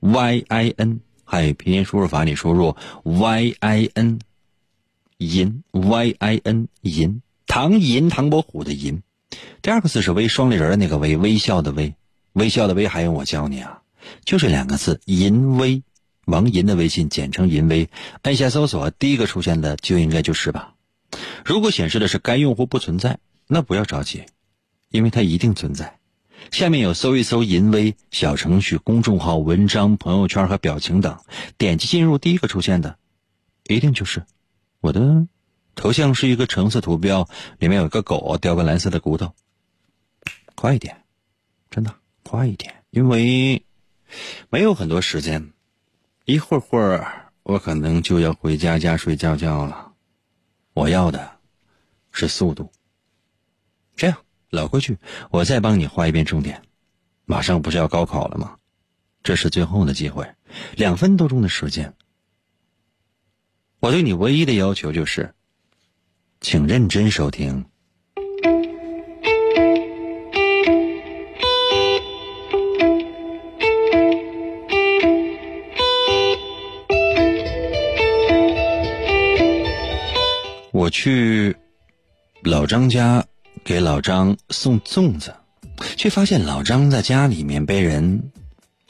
[0.00, 4.18] Y I N，还有拼音输入法，你输入 Y I N，
[5.16, 9.02] 银 Y I N 银，唐银唐伯虎的银。
[9.62, 11.94] 第二个字是微双立人的那个微，微笑的微，
[12.34, 13.80] 微笑的微，还用我教你啊？
[14.26, 15.82] 就这两个字，淫威，
[16.26, 17.88] 王银的微信简称淫威，
[18.22, 20.74] 按下搜索，第一个出现的就应该就是吧？
[21.44, 24.24] 如果显示的是该用户不存在，那不要着急，
[24.90, 25.98] 因为它一定存在。
[26.50, 31.18] 下面有搜一搜淫威小程序、公众号、文章、朋友圈和表情等，
[31.56, 32.98] 点击进入第一个出现的，
[33.66, 34.24] 一定就是
[34.80, 35.26] 我的。
[35.76, 39.34] 头像是一个橙色图标，里面有一个狗叼个蓝色的骨头。
[40.54, 41.02] 快一点，
[41.68, 43.64] 真的快一点，因为
[44.50, 45.50] 没有很多时间，
[46.26, 49.92] 一会儿会儿我可能就要回家家睡觉觉了。
[50.72, 51.38] 我要的
[52.12, 52.72] 是速度。
[53.94, 54.16] 这样，
[54.48, 54.96] 老规矩，
[55.30, 56.62] 我再帮你画一遍重点。
[57.26, 58.56] 马上不是要高考了吗？
[59.22, 60.34] 这是最后的机会，
[60.76, 61.94] 两分多钟的时间。
[63.80, 65.34] 我对你唯一的要求就是，
[66.40, 67.66] 请认真收听。
[80.84, 81.56] 我去
[82.42, 83.24] 老张家
[83.64, 85.34] 给老张送粽子，
[85.96, 88.22] 却发现老张在家里面被人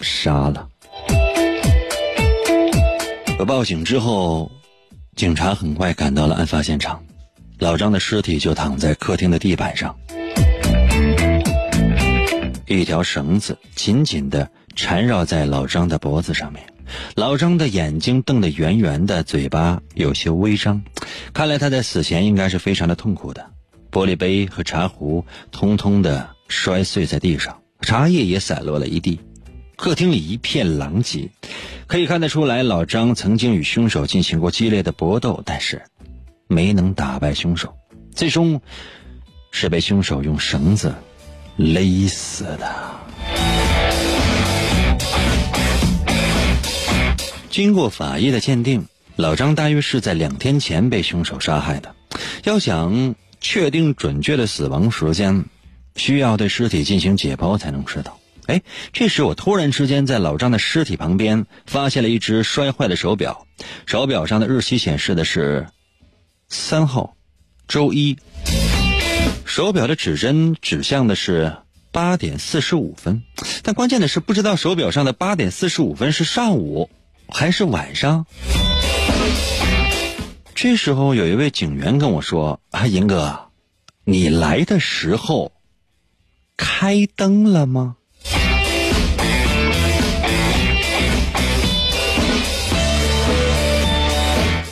[0.01, 0.68] 杀了。
[3.38, 4.51] 我报警之后，
[5.14, 7.01] 警察很快赶到了案发现场，
[7.61, 9.97] 老张的尸体就躺在客厅的地板上，
[12.66, 16.61] 一条绳子紧紧的缠绕在老张的脖子上面。
[17.14, 20.82] 老张的眼睛瞪得圆圆的，嘴巴有些微张，
[21.32, 23.51] 看来他在死前应该是非常的痛苦的。
[23.90, 29.20] 玻璃杯和茶壶通通的摔碎在地上，茶叶也散落了一地，
[29.76, 31.30] 客厅里一片狼藉。
[31.86, 35.82] 可以看得出来，老张曾经与凶手进行过激烈的搏斗，但是
[36.49, 37.74] 没能打败凶手，
[38.12, 38.61] 最终
[39.51, 40.95] 是被凶手用绳子
[41.57, 43.03] 勒死的。
[47.55, 48.84] 经过法医的鉴定，
[49.14, 51.94] 老张大约是在两天前被凶手杀害的。
[52.42, 55.44] 要想确定准确的死亡时间，
[55.94, 58.18] 需要对尸体进行解剖才能知道。
[58.46, 58.61] 哎，
[58.92, 63.46] 这时我突然之间在老张的尸体旁边发现了一只摔坏的手表，
[63.86, 65.68] 手表上的日期显示的是
[66.48, 67.14] 三号，
[67.68, 68.18] 周一。
[69.44, 71.57] 手表的指针指向的是
[71.92, 73.22] 八点四十五分，
[73.62, 76.90] 但关键的是不知道手表上的八点四十五分是上午。
[77.29, 78.25] 还是晚上，
[80.55, 83.51] 这时候有一位警员跟我说：“啊，银哥，
[84.05, 85.53] 你来的时候
[86.57, 87.97] 开灯了吗？”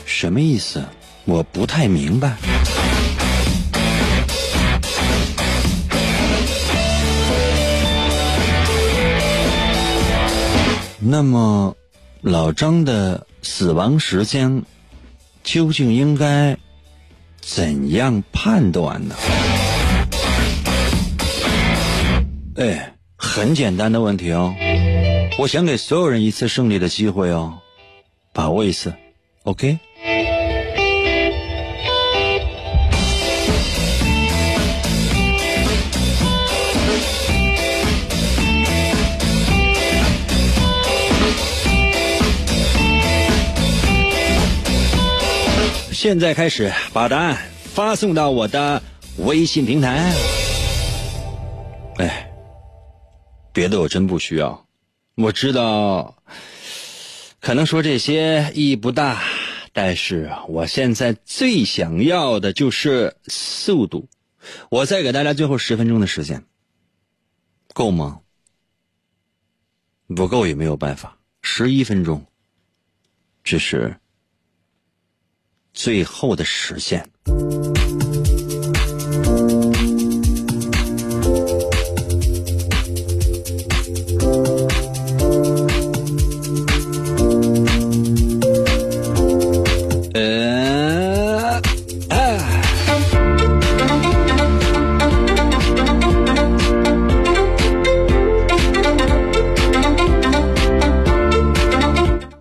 [0.07, 0.85] 什么意思？
[1.25, 2.37] 我不太明白。
[11.01, 11.77] 那么。
[12.23, 14.63] 老张的死亡时间
[15.43, 16.57] 究竟应该
[17.41, 19.17] 怎样判断呢？
[22.55, 24.55] 哎，很简单的问题哦，
[25.37, 27.59] 我想给所有人一次胜利的机会哦，
[28.33, 28.95] 把握一次
[29.43, 29.81] ，OK？
[46.03, 48.83] 现在开始把答案发送到我的
[49.19, 50.13] 微信平台。
[51.99, 52.29] 哎，
[53.53, 54.67] 别的我真不需要。
[55.15, 56.17] 我知道，
[57.39, 59.23] 可能说这些意义不大，
[59.73, 64.09] 但是我现在最想要的就是速度。
[64.71, 66.45] 我再给大家最后十分钟的时间，
[67.73, 68.23] 够吗？
[70.09, 72.27] 不够也没有办法，十一分钟，
[73.45, 73.97] 只是。
[75.73, 77.05] 最后的实现。
[90.15, 91.61] 呃，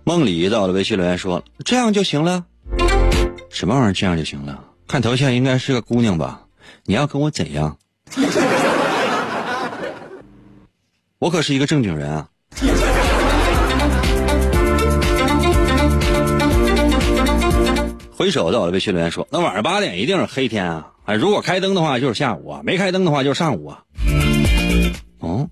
[0.04, 2.44] 梦里到了微信留言说：“这样就行了。”
[3.62, 3.92] 什么玩意儿？
[3.92, 4.58] 这样就行了？
[4.88, 6.40] 看头像应该是个姑娘吧？
[6.84, 7.78] 你要跟我怎样？
[11.20, 12.28] 我可是一个正经人啊！
[18.10, 20.88] 回首到了微信留言说：“那晚上八点一定是黑天啊！
[21.04, 23.84] 哎，如果开灯的话就是下午啊，没开灯的话就是上午啊。”
[25.22, 25.48] 哦，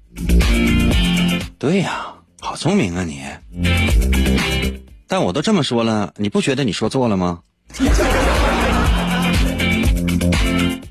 [1.61, 3.23] 对呀，好聪明啊你！
[5.07, 7.39] 但我都这么说了，你不觉得你说错了吗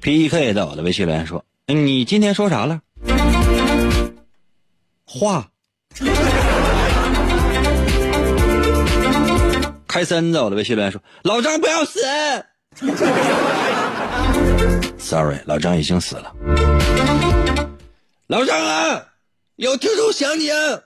[0.02, 0.54] ？P.K.
[0.54, 2.82] 在我的微信留言说：“你今天说啥了？”
[5.06, 5.50] 话。
[9.88, 12.00] 开森在我的微信留言说：“老张不要死。
[15.00, 16.34] ”Sorry，老张已经死了。
[18.28, 19.06] 老张啊，
[19.56, 20.82] 有听众想你啊，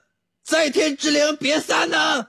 [0.45, 2.27] 在天之灵别散呐。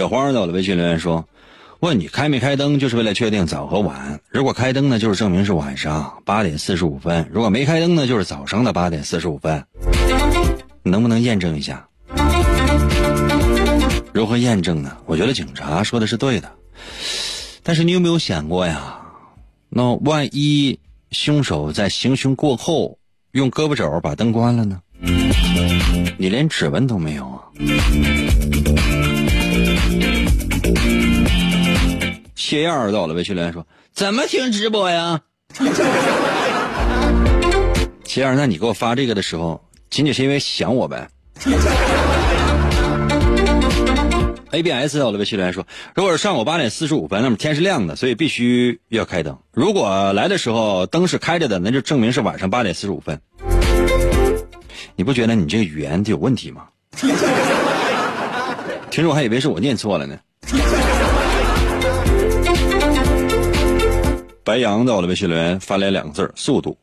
[0.00, 1.28] 小花在我的微信留言说
[1.80, 4.18] ：“问你开没开灯，就是为了确定早和晚。
[4.30, 9.62] 如果开灯呢，就是证明是晚上八点四十五分；如果没开灯呢，就是早上的八点四十五分。
[10.84, 11.86] 能不能验证一下？
[14.14, 14.96] 如何验证呢？
[15.04, 16.50] 我觉得警察说的是对的，
[17.62, 19.02] 但是你有没有想过呀？
[19.68, 20.80] 那万一
[21.10, 22.96] 凶手在行凶过后
[23.32, 24.80] 用胳膊肘把灯关了呢？
[26.16, 27.44] 你连指纹都没有啊！
[32.34, 35.20] 谢燕儿到了微信留言说：“怎么听直播呀？”
[38.04, 41.08] 谢燕儿，那你给我发这个的时候，仅仅是因为想我呗？
[44.50, 45.64] ABS 到了微信留言说
[45.94, 49.38] ：“如果是上午八点四十五分，那么天是亮的，所以必须要开灯。
[49.52, 53.20] 如果来的时候灯是开着的，那就证明是晚上八点四十五分。”
[54.96, 56.64] 你不觉得你这个语言就有问题吗？
[58.90, 60.18] 听众还以为是我念错了呢。
[64.44, 66.78] 白羊在我的微信留言发来两个字速度。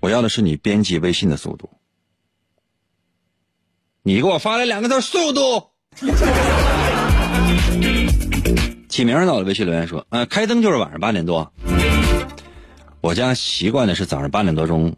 [0.00, 1.70] 我要的是你编辑微信的速度。
[4.02, 5.70] 你给我发来两个字速度。
[8.88, 11.52] 起名到了微信留言说，呃，开灯就是晚上八点多。
[13.00, 14.94] 我家习惯的是早上八点多钟。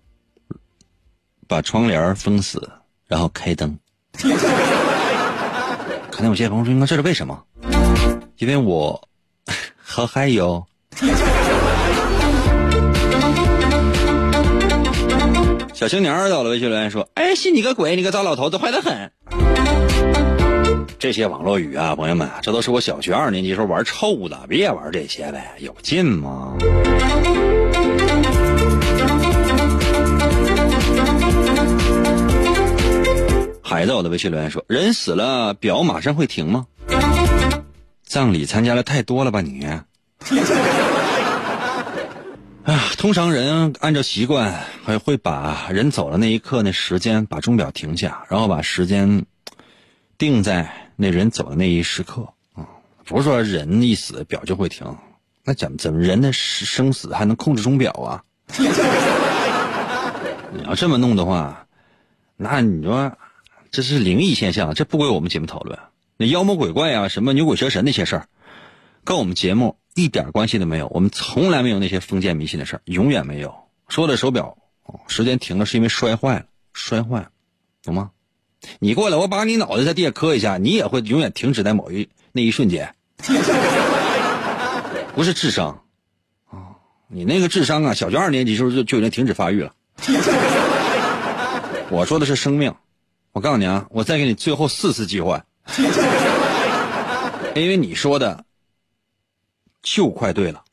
[1.48, 2.72] 把窗帘封死，
[3.06, 3.78] 然后开灯。
[6.10, 7.44] 可能有些朋友说：“那这是为什么？”
[8.38, 9.08] 因为我
[9.80, 10.66] 好嗨哟。
[15.76, 17.96] 小青年到了微信留言说：“哎，信你个鬼！
[17.96, 19.12] 你个糟老头子，坏的很。
[20.98, 26.56] ”这些网络语啊，朋友们，这都是我小学二年级时候玩臭的，别玩这些呗，有劲吗？
[33.62, 36.64] 海在我的微信留言说：“人死了，表马上会停吗？
[38.02, 39.68] 葬礼参加的太多了吧你？”
[42.66, 49.24] 啊，通常人按照习惯还会把人走的那一刻那时间把钟表停下，然后把时间
[50.18, 52.66] 定在那人走的那一时刻啊，
[53.04, 54.96] 不是说人一死表就会停，
[55.44, 58.24] 那怎么怎么人的生死还能控制钟表啊？
[60.52, 61.68] 你要这么弄的话，
[62.36, 63.16] 那你说。
[63.72, 65.78] 这是灵异现象，这不归我们节目讨论。
[66.16, 68.26] 那妖魔鬼怪啊，什么牛鬼蛇神那些事儿，
[69.04, 70.86] 跟我们节目一点关系都没有。
[70.88, 73.52] 我们从来没有那些封建迷信的事儿，永远没有。
[73.88, 74.56] 说的手表
[75.08, 76.44] 时间停了，是因为摔坏了，
[76.74, 77.30] 摔坏了，
[77.82, 78.10] 懂吗？
[78.78, 82.94] 你过来，我把你脑袋在地下磕一下，你也会永远停止在某一那一瞬间。
[85.14, 85.82] 不是智商
[86.50, 86.76] 啊，
[87.08, 89.72] 你那个智商啊，小学二年级时候就就已经停止发育了。
[91.90, 92.74] 我说的是生命。
[93.32, 95.40] 我告诉你啊，我再给你最后四次机会，
[97.54, 98.45] 因为你说的
[99.86, 100.64] 就快对了。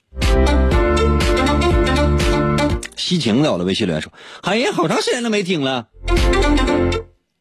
[2.97, 4.11] 西晴在我的微信留言说
[4.41, 5.88] ：“哎呀，好长时间都没听了，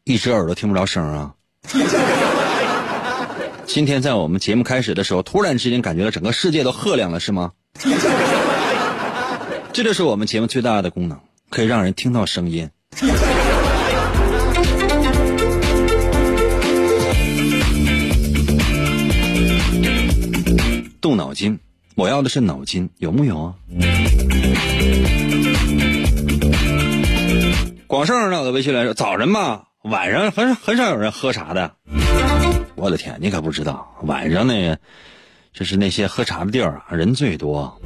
[0.03, 1.33] 一只耳朵听不着声啊。”
[3.65, 7.53] 今天在我们节目开始的时候，突然之间感觉到整个世界都赫亮了，是吗？
[9.73, 11.19] 这就是我们节目最大的功能，
[11.49, 12.69] 可以让人听到声音。
[21.03, 21.59] 动脑筋，
[21.95, 23.53] 我要的是脑筋，有木有啊？
[27.87, 31.73] 广胜到的微信来说，早晨吧，晚上很很少有人喝茶的。
[32.75, 34.79] 我的天，你可不知道，晚上那个
[35.51, 37.81] 就是那些喝茶的地儿啊，人最多。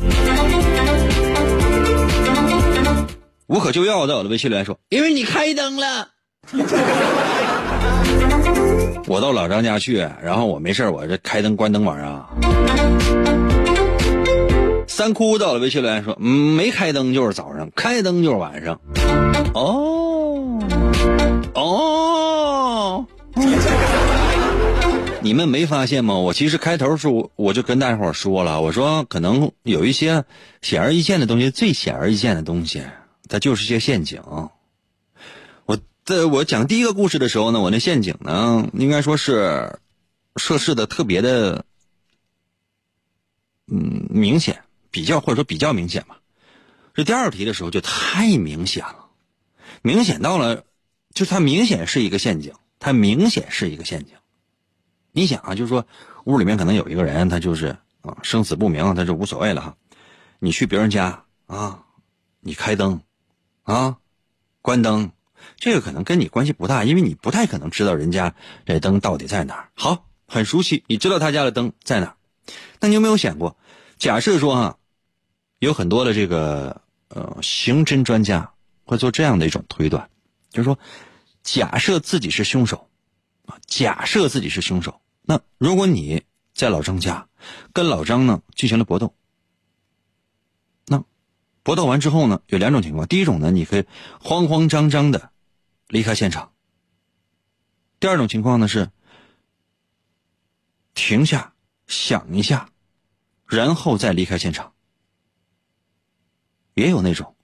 [3.48, 6.10] 无可救药在我的微信里说，因为你开灯了。
[9.08, 12.28] 我到老张家去，然后我没事我这开灯关灯玩啊。
[14.86, 18.78] 三哭到了微信留言说：“嗯，没开灯就是早上，开灯就是晚上。”
[19.56, 20.60] 哦，
[21.54, 23.06] 哦，
[25.22, 26.16] 你们没发现吗？
[26.16, 30.26] 我其实开头时候我就跟大家伙说了，我说可能有一些
[30.62, 32.82] 显而易见的东西，最显而易见的东西，
[33.30, 34.20] 它就是些陷阱。
[36.08, 39.78] 在我讲第一个故事的时候呢，我那陷阱呢，应该说是
[40.38, 41.66] 设置的特别的，
[43.68, 46.22] 嗯，明显，比较或者说比较明显吧。
[46.94, 49.10] 这第二题的时候就太明显了，
[49.82, 50.64] 明显到了，
[51.14, 54.16] 就是它明显是一个陷阱，它明显是一个陷阱。
[55.12, 55.86] 你想啊，就是说
[56.24, 59.76] 屋里面可能有一个人，他就是啊生死不明，他就无所谓了哈。
[60.40, 61.84] 你去别人家啊，
[62.40, 63.02] 你开灯
[63.64, 63.98] 啊，
[64.62, 65.12] 关灯。
[65.56, 68.36] 这个可能跟你关系不大，因为你不太可能知道人家
[68.66, 69.70] 这灯到底在哪儿。
[69.74, 72.18] 好，很熟悉，你知道他家的灯在哪儿，
[72.80, 73.58] 那你有没有想过，
[73.98, 74.78] 假设说哈，
[75.60, 78.52] 有很多的这个呃刑侦专家
[78.84, 80.10] 会做这样的一种推断，
[80.50, 80.78] 就是说，
[81.44, 82.90] 假设自己是凶手，
[83.46, 86.24] 啊，假设自己是凶手，那如果你
[86.54, 87.28] 在老张家
[87.74, 89.14] 跟老张呢进行了搏斗，
[90.86, 91.04] 那
[91.64, 93.86] 搏斗完之后呢，有两种情况，第一种呢，你可以
[94.22, 95.32] 慌慌张张的
[95.88, 96.52] 离开现场；
[98.00, 98.90] 第二种情况呢是
[100.94, 101.54] 停下
[101.88, 102.70] 想一下，
[103.46, 104.74] 然后再离开现场。
[106.74, 107.36] 也有那种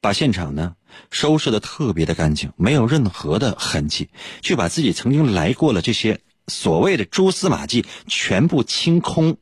[0.00, 0.74] 把现场呢
[1.10, 4.08] 收拾的特别的干净，没有任何的痕迹，
[4.40, 9.36] 却把自己曾经来过了这些所谓的蛛丝马迹全部清空，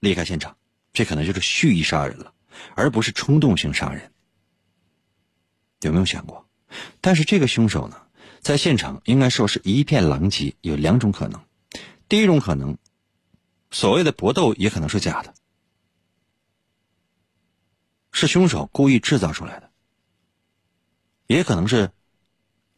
[0.00, 0.56] 离开现场。
[0.92, 2.32] 这可能就是蓄意杀人了，
[2.74, 4.12] 而不是冲动性杀人。
[5.82, 6.48] 有没有想过？
[7.00, 7.96] 但是这个凶手呢，
[8.40, 10.54] 在现场应该说是一片狼藉。
[10.62, 11.44] 有两种可能，
[12.08, 12.78] 第一种可能，
[13.70, 15.34] 所谓的搏斗也可能是假的，
[18.10, 19.70] 是凶手故意制造出来的，
[21.26, 21.90] 也可能是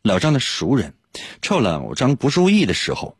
[0.02, 0.94] 老张的熟人，
[1.40, 3.16] 趁老张不注意的时候，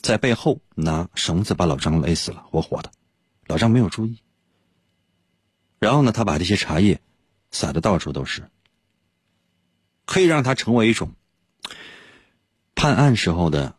[0.00, 2.90] 在背后拿绳子把老张勒死了，活活的。
[3.46, 4.22] 老张没有注意，
[5.78, 7.00] 然后呢，他把这些茶叶
[7.50, 8.50] 撒的到处都是，
[10.04, 11.12] 可以让他成为一种
[12.74, 13.76] 判案时候的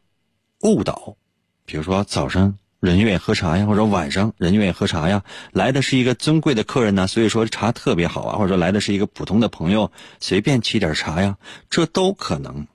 [0.62, 1.18] 误导。
[1.66, 11.38] 比如说早上人愿意喝茶呀，或者晚上人愿意喝茶呀，来的是一个尊贵的客人呢，所以说茶特别好啊，或者说来的是一个普通的朋友，随便沏点茶呀，
[11.70, 12.68] 这都可能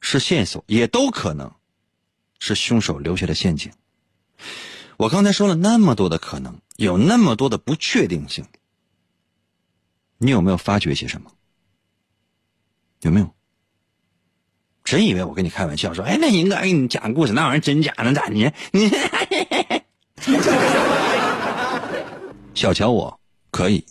[0.00, 1.52] 是线索，也都可能
[2.38, 3.72] 是凶手留下的陷阱。
[4.96, 8.44] 我刚才说了那么多的可能，有那么多的不确定性，
[10.18, 11.32] 你有没有发觉些什么？
[13.04, 13.30] 有没有？
[14.82, 18.34] 真以为我跟你开玩笑说，哎，那应该给你讲故事，那玩意儿真假能咋的？
[18.34, 18.50] 你
[22.54, 23.86] 小瞧我可以，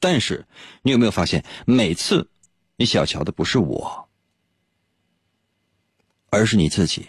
[0.00, 0.46] 但是
[0.82, 2.28] 你有没有发现，每次
[2.76, 4.08] 你小瞧的不是我，
[6.30, 7.06] 而是你自己。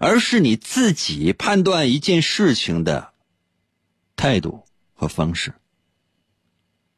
[0.00, 3.12] 而是你自己判断一件事情的
[4.16, 5.52] 态度和方式，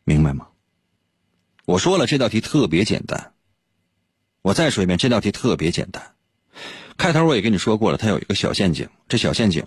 [0.04, 0.46] 明白吗？
[1.64, 3.32] 我说了，这道题特别简单。
[4.46, 6.14] 我再说一遍，这道题特别简单。
[6.96, 9.66] 开头我也跟你说过了，它有一个小陷阱，这小陷阱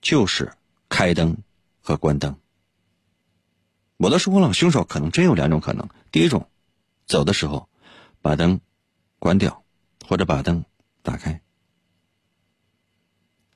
[0.00, 0.54] 就是
[0.88, 1.36] 开灯
[1.82, 2.34] 和关灯。
[3.98, 6.48] 我都说了，凶手可能真有两种可能：第一种，
[7.04, 7.68] 走的时候
[8.22, 8.62] 把灯
[9.18, 9.62] 关掉，
[10.08, 10.64] 或者把灯
[11.02, 11.42] 打开。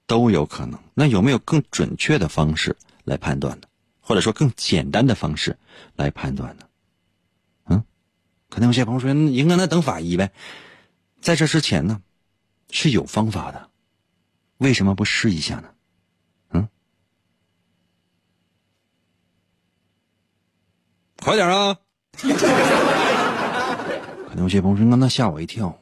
[0.06, 0.78] 都有可能。
[0.92, 3.66] 那有没有更准确的方式来判断呢？
[3.98, 5.56] 或者说更简单的方式
[5.96, 6.66] 来判断呢？
[8.54, 10.30] 可能有些朋友说：“应该那等法医呗。”
[11.20, 12.00] 在这之前呢，
[12.70, 13.68] 是有方法的，
[14.58, 15.64] 为什么不试一下呢？
[16.50, 16.68] 嗯，
[21.20, 21.76] 快点啊！
[24.28, 25.76] 可能有些朋友说：“那那吓我一跳。”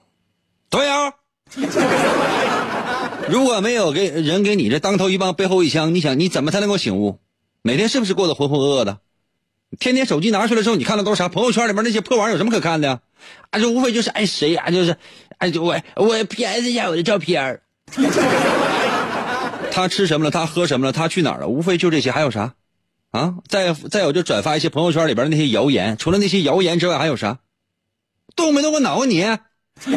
[0.71, 1.13] 对呀。
[3.29, 7.21] 如果没有给人给你这当头一棒背后一枪，你想你怎么才能够醒悟？
[7.61, 9.01] 每天是不是过得浑浑噩噩的？
[9.79, 11.29] 天天手机拿出来之后，你看的都是啥？
[11.29, 13.01] 朋友圈里面那些破玩意儿有什么可看的？
[13.51, 14.97] 啊，就无非就是哎谁呀，就是
[15.39, 17.61] 哎，就我我 PS 一下我的照片
[19.71, 20.31] 他吃什么了？
[20.31, 20.93] 他喝什么了？
[20.93, 21.49] 他去哪儿了？
[21.49, 22.55] 无非就这些，还有啥？
[23.11, 25.97] 啊，再再有就转发一些朋友圈里边的那些谣言。
[25.97, 27.39] 除了那些谣言之外，还有啥？
[28.37, 29.27] 动没动过脑啊你？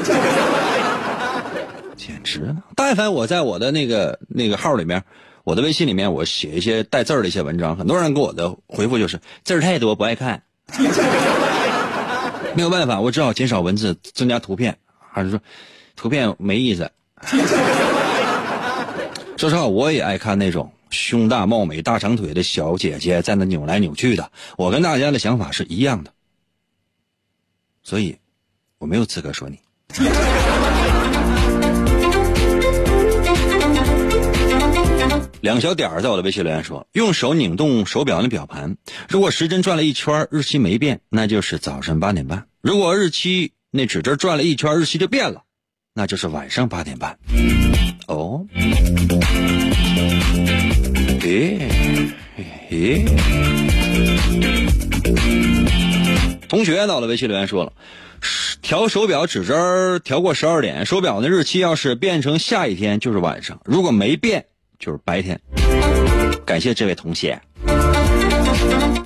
[1.96, 2.56] 简直了！
[2.76, 5.04] 但凡我在我的那个那个号里面，
[5.46, 10.42] 我的微信里面，我写一些带字儿的一些文章，很多人给我的回复就是字儿太多不爱看。
[12.56, 14.76] 没有办法，我只好减少文字，增加图片，
[15.12, 15.40] 还是说
[15.96, 16.92] 图片没意思。
[19.38, 24.32] 说实话，我也爱看那种胸大貌美、大长腿的小姐姐在那扭来扭去的。
[24.58, 26.12] 我跟大家的想法是一样的，
[27.84, 28.18] 所以
[28.80, 29.60] 我没有资格说你。
[35.46, 38.78] 两小点儿在我的微信留言说：“用手拧动手表的表盘，
[39.08, 45.44] 如果时针转了一圈，日期没变，那就是早晨八点半；如果日期那指针转了一圈，日期就变了，
[45.94, 47.20] 那就是晚上八点半。”
[48.10, 48.44] 哦，
[51.22, 51.60] 诶，
[52.72, 53.06] 诶，
[56.50, 57.74] 同学到了微信留言说了
[58.64, 64.48] ：“调手表指针调过十二点，手表的日期要是变成下一天，就是晚上；如果没变。”
[64.86, 65.42] 就是白天，
[66.46, 67.42] 感谢这位同学。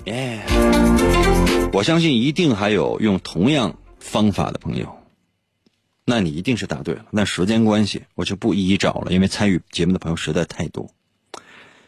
[0.04, 0.44] 耶，
[1.72, 4.94] 我相信一定还有用同样方法的朋友。
[6.04, 7.06] 那你一定是答对了。
[7.12, 10.94] 那时间关系，我就不一一找了，因为参与节目的朋友实在太多。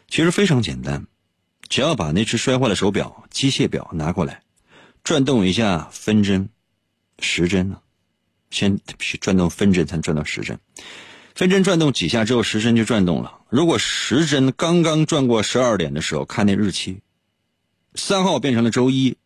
[0.08, 1.06] 其实非常简单，
[1.68, 4.42] 只要把那只摔坏的手表机械表拿过来，
[5.04, 6.48] 转动一下分针、
[7.20, 7.82] 时针呢，
[8.52, 8.80] 先
[9.20, 10.58] 转动分针，才能转到时针。
[11.36, 13.40] 分针转动几下之后，时针就转动了。
[13.50, 17.02] 如果时针刚刚转过十二点的时候，看那日期，
[17.96, 19.18] 三号变成了周一，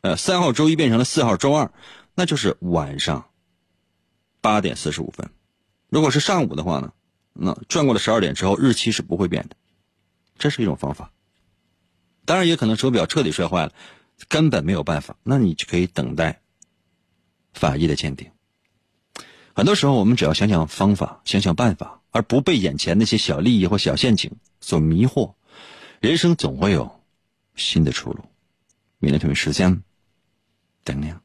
[0.00, 1.72] 呃，三号周一变成了四号周二，
[2.14, 3.28] 那就是晚上
[4.40, 5.30] 八点四十五分。
[5.88, 6.92] 如果是上午的话呢，
[7.32, 9.56] 那转过了十二点之后，日期是不会变的。
[10.38, 11.12] 这是一种方法。
[12.24, 13.72] 当然，也可能手表彻底摔坏了，
[14.28, 16.40] 根本没有办法，那你就可以等待
[17.52, 18.30] 法医的鉴定。
[19.54, 25.34] 很多时候，我们只要想想方法，想想办法，而不被眼前那些小利益或小陷阱所迷惑，
[26.00, 27.00] 人生总会有
[27.56, 28.24] 新的出路。
[28.98, 29.82] 明天同一时间，
[30.84, 31.21] 等你啊。